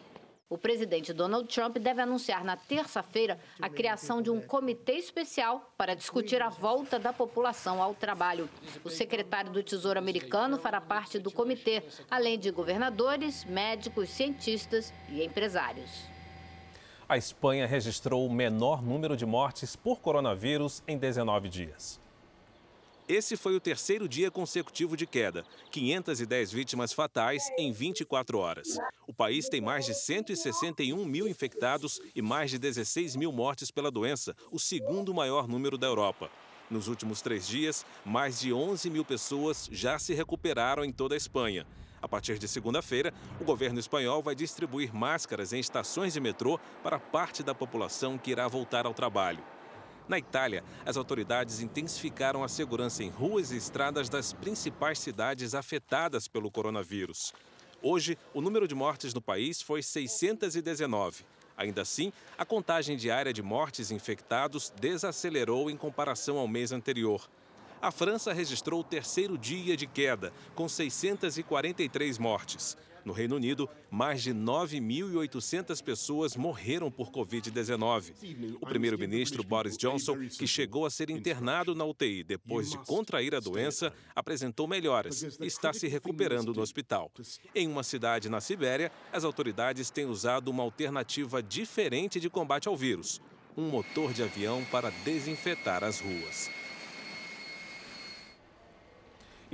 [0.48, 5.94] O presidente Donald Trump deve anunciar na terça-feira a criação de um comitê especial para
[5.94, 8.48] discutir a volta da população ao trabalho.
[8.84, 15.24] O secretário do Tesouro americano fará parte do comitê, além de governadores, médicos, cientistas e
[15.24, 16.06] empresários.
[17.08, 22.03] A Espanha registrou o menor número de mortes por coronavírus em 19 dias.
[23.06, 28.78] Esse foi o terceiro dia consecutivo de queda, 510 vítimas fatais em 24 horas.
[29.06, 33.90] O país tem mais de 161 mil infectados e mais de 16 mil mortes pela
[33.90, 36.30] doença, o segundo maior número da Europa.
[36.70, 41.18] Nos últimos três dias, mais de 11 mil pessoas já se recuperaram em toda a
[41.18, 41.66] Espanha.
[42.00, 46.98] A partir de segunda-feira, o governo espanhol vai distribuir máscaras em estações de metrô para
[46.98, 49.44] parte da população que irá voltar ao trabalho.
[50.06, 56.28] Na Itália, as autoridades intensificaram a segurança em ruas e estradas das principais cidades afetadas
[56.28, 57.32] pelo coronavírus.
[57.82, 61.24] Hoje, o número de mortes no país foi 619.
[61.56, 67.26] Ainda assim, a contagem diária de mortes infectados desacelerou em comparação ao mês anterior.
[67.80, 72.76] A França registrou o terceiro dia de queda, com 643 mortes.
[73.04, 78.56] No Reino Unido, mais de 9.800 pessoas morreram por Covid-19.
[78.60, 83.40] O primeiro-ministro Boris Johnson, que chegou a ser internado na UTI depois de contrair a
[83.40, 87.10] doença, apresentou melhoras e está se recuperando no hospital.
[87.54, 92.76] Em uma cidade na Sibéria, as autoridades têm usado uma alternativa diferente de combate ao
[92.76, 93.20] vírus:
[93.56, 96.50] um motor de avião para desinfetar as ruas.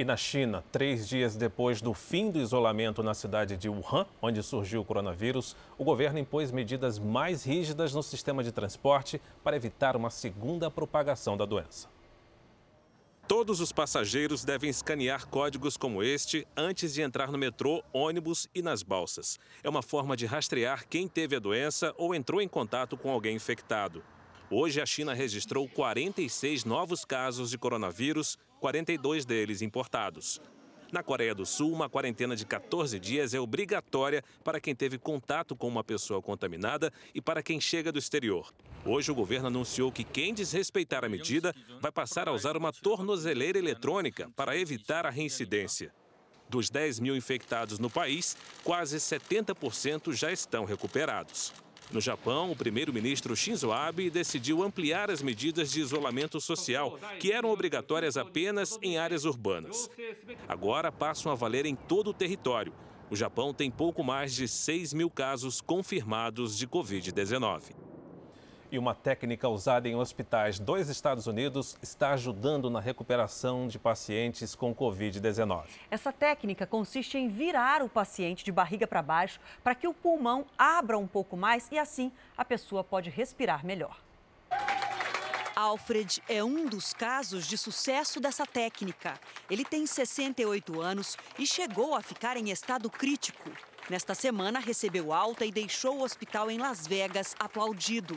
[0.01, 4.42] E na China, três dias depois do fim do isolamento na cidade de Wuhan, onde
[4.42, 9.96] surgiu o coronavírus, o governo impôs medidas mais rígidas no sistema de transporte para evitar
[9.96, 11.86] uma segunda propagação da doença.
[13.28, 18.62] Todos os passageiros devem escanear códigos como este antes de entrar no metrô, ônibus e
[18.62, 19.38] nas balsas.
[19.62, 23.36] É uma forma de rastrear quem teve a doença ou entrou em contato com alguém
[23.36, 24.03] infectado.
[24.51, 30.40] Hoje, a China registrou 46 novos casos de coronavírus, 42 deles importados.
[30.92, 35.56] Na Coreia do Sul, uma quarentena de 14 dias é obrigatória para quem teve contato
[35.56, 38.52] com uma pessoa contaminada e para quem chega do exterior.
[38.84, 43.58] Hoje, o governo anunciou que quem desrespeitar a medida vai passar a usar uma tornozeleira
[43.58, 45.94] eletrônica para evitar a reincidência.
[46.48, 51.52] Dos 10 mil infectados no país, quase 70% já estão recuperados.
[51.93, 57.51] No Japão, o primeiro-ministro Shinzo Abe decidiu ampliar as medidas de isolamento social, que eram
[57.51, 59.91] obrigatórias apenas em áreas urbanas.
[60.49, 62.72] Agora passam a valer em todo o território.
[63.11, 67.89] O Japão tem pouco mais de 6 mil casos confirmados de Covid-19
[68.70, 74.54] e uma técnica usada em hospitais dos Estados Unidos está ajudando na recuperação de pacientes
[74.54, 75.64] com Covid-19.
[75.90, 80.46] Essa técnica consiste em virar o paciente de barriga para baixo para que o pulmão
[80.56, 83.96] abra um pouco mais e assim a pessoa pode respirar melhor.
[85.54, 89.20] Alfred é um dos casos de sucesso dessa técnica.
[89.50, 93.50] Ele tem 68 anos e chegou a ficar em estado crítico.
[93.91, 98.16] Nesta semana, recebeu alta e deixou o hospital em Las Vegas aplaudido.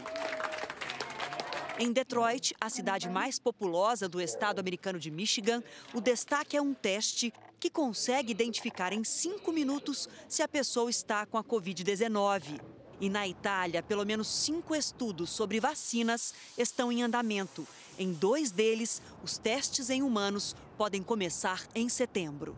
[1.80, 6.76] Em Detroit, a cidade mais populosa do estado americano de Michigan, o destaque é um
[6.76, 12.62] teste que consegue identificar em cinco minutos se a pessoa está com a Covid-19.
[13.02, 17.68] E na Itália, pelo menos cinco estudos sobre vacinas estão em andamento.
[17.98, 22.56] Em dois deles, os testes em humanos podem começar em setembro.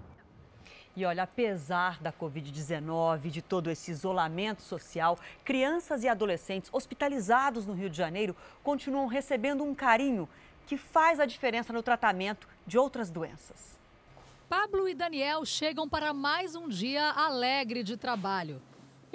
[0.95, 7.73] E olha, apesar da Covid-19, de todo esse isolamento social, crianças e adolescentes hospitalizados no
[7.73, 10.29] Rio de Janeiro continuam recebendo um carinho
[10.65, 13.77] que faz a diferença no tratamento de outras doenças.
[14.47, 18.61] Pablo e Daniel chegam para mais um dia alegre de trabalho.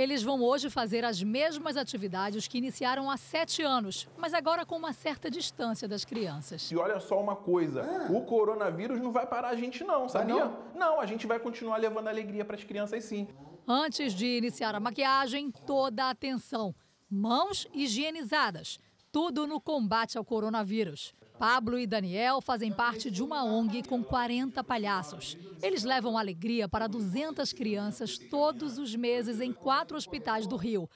[0.00, 4.74] Eles vão hoje fazer as mesmas atividades que iniciaram há sete anos, mas agora com
[4.76, 6.72] uma certa distância das crianças.
[6.72, 8.10] E olha só uma coisa: ah.
[8.10, 10.46] o coronavírus não vai parar a gente, não, sabia?
[10.46, 10.58] Não?
[10.74, 13.28] não, a gente vai continuar levando alegria para as crianças, sim.
[13.68, 16.74] Antes de iniciar a maquiagem, toda a atenção.
[17.10, 18.80] Mãos higienizadas.
[19.12, 21.12] Tudo no combate ao coronavírus.
[21.40, 25.38] Pablo e Daniel fazem parte de uma ONG com 40 palhaços.
[25.62, 30.86] Eles levam alegria para 200 crianças todos os meses em quatro hospitais do Rio.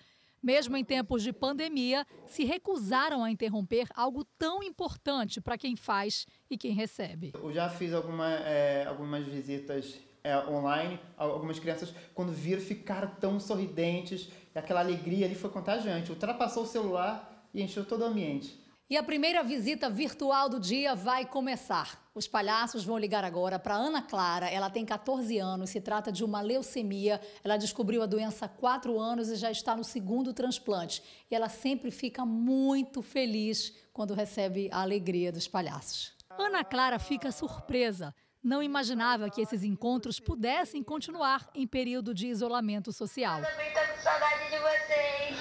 [0.43, 6.27] Mesmo em tempos de pandemia, se recusaram a interromper algo tão importante para quem faz
[6.51, 7.33] e quem recebe.
[7.33, 13.41] Eu já fiz alguma, é, algumas visitas é, online, algumas crianças, quando viram, ficaram tão
[13.41, 16.11] sorridentes, aquela alegria ali foi contagiante.
[16.11, 18.63] Ultrapassou o celular e encheu todo o ambiente.
[18.91, 22.07] E a primeira visita virtual do dia vai começar.
[22.15, 24.47] Os palhaços vão ligar agora para Ana Clara.
[24.51, 27.19] Ela tem 14 anos, se trata de uma leucemia.
[27.43, 31.03] Ela descobriu a doença há 4 anos e já está no segundo transplante.
[31.31, 36.13] E ela sempre fica muito feliz quando recebe a alegria dos palhaços.
[36.39, 38.15] Ana Clara fica surpresa.
[38.43, 43.39] Não imaginava que esses encontros pudessem continuar em período de isolamento social.
[43.39, 45.35] Eu também estou com saudade de vocês.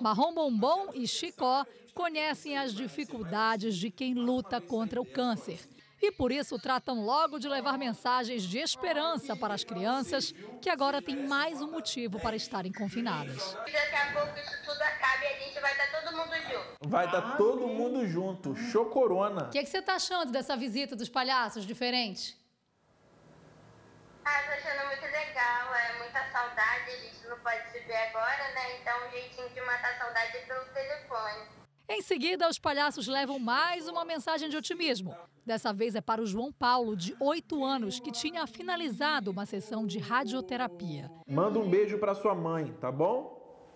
[0.00, 1.66] Marrom Bombom e Chicó
[1.98, 5.58] conhecem as dificuldades de quem luta contra o câncer.
[6.00, 10.32] E por isso tratam logo de levar mensagens de esperança para as crianças
[10.62, 13.52] que agora têm mais um motivo para estarem confinadas.
[13.52, 16.88] Daqui a pouco isso tudo acabe e a gente vai estar todo mundo junto.
[16.88, 18.54] Vai estar todo mundo junto.
[18.54, 19.46] Show Corona.
[19.46, 22.38] O que, é que você está achando dessa visita dos palhaços diferente?
[24.24, 25.74] Ah, tô achando muito legal.
[25.74, 26.90] É muita saudade.
[26.92, 28.80] A gente não pode se ver agora, né?
[28.80, 31.57] Então, um jeitinho de matar a saudade é pelo telefone.
[31.90, 35.16] Em seguida, os palhaços levam mais uma mensagem de otimismo.
[35.46, 39.86] Dessa vez é para o João Paulo, de 8 anos, que tinha finalizado uma sessão
[39.86, 41.10] de radioterapia.
[41.26, 43.66] Manda um beijo para sua mãe, tá bom?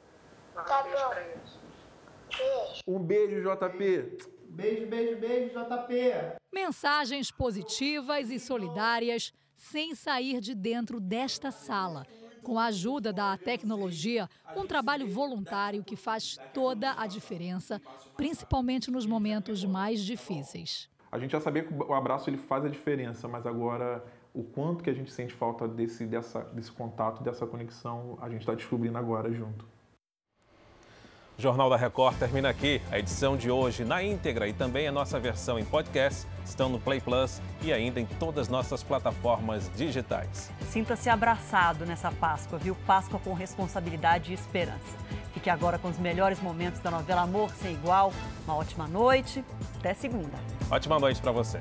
[0.54, 1.14] Tá bom.
[1.14, 2.82] Beijo.
[2.86, 4.18] Um beijo, JP.
[4.44, 6.36] Beijo, beijo, beijo, JP.
[6.52, 12.06] Mensagens positivas e solidárias sem sair de dentro desta sala
[12.42, 17.80] com a ajuda da tecnologia, um trabalho voluntário que faz toda a diferença,
[18.16, 20.90] principalmente nos momentos mais difíceis.
[21.10, 24.82] A gente já sabia que o abraço ele faz a diferença, mas agora o quanto
[24.82, 28.96] que a gente sente falta desse, dessa, desse contato, dessa conexão, a gente está descobrindo
[28.96, 29.71] agora junto.
[31.42, 32.80] Jornal da Record termina aqui.
[32.88, 36.78] A edição de hoje na íntegra e também a nossa versão em podcast estão no
[36.78, 40.52] Play Plus e ainda em todas as nossas plataformas digitais.
[40.70, 42.76] Sinta-se abraçado nessa Páscoa, viu?
[42.86, 44.96] Páscoa com responsabilidade e esperança.
[45.34, 48.12] Fique agora com os melhores momentos da novela Amor Sem Igual.
[48.44, 49.44] Uma ótima noite.
[49.80, 50.38] Até segunda.
[50.70, 51.58] Ótima noite para você.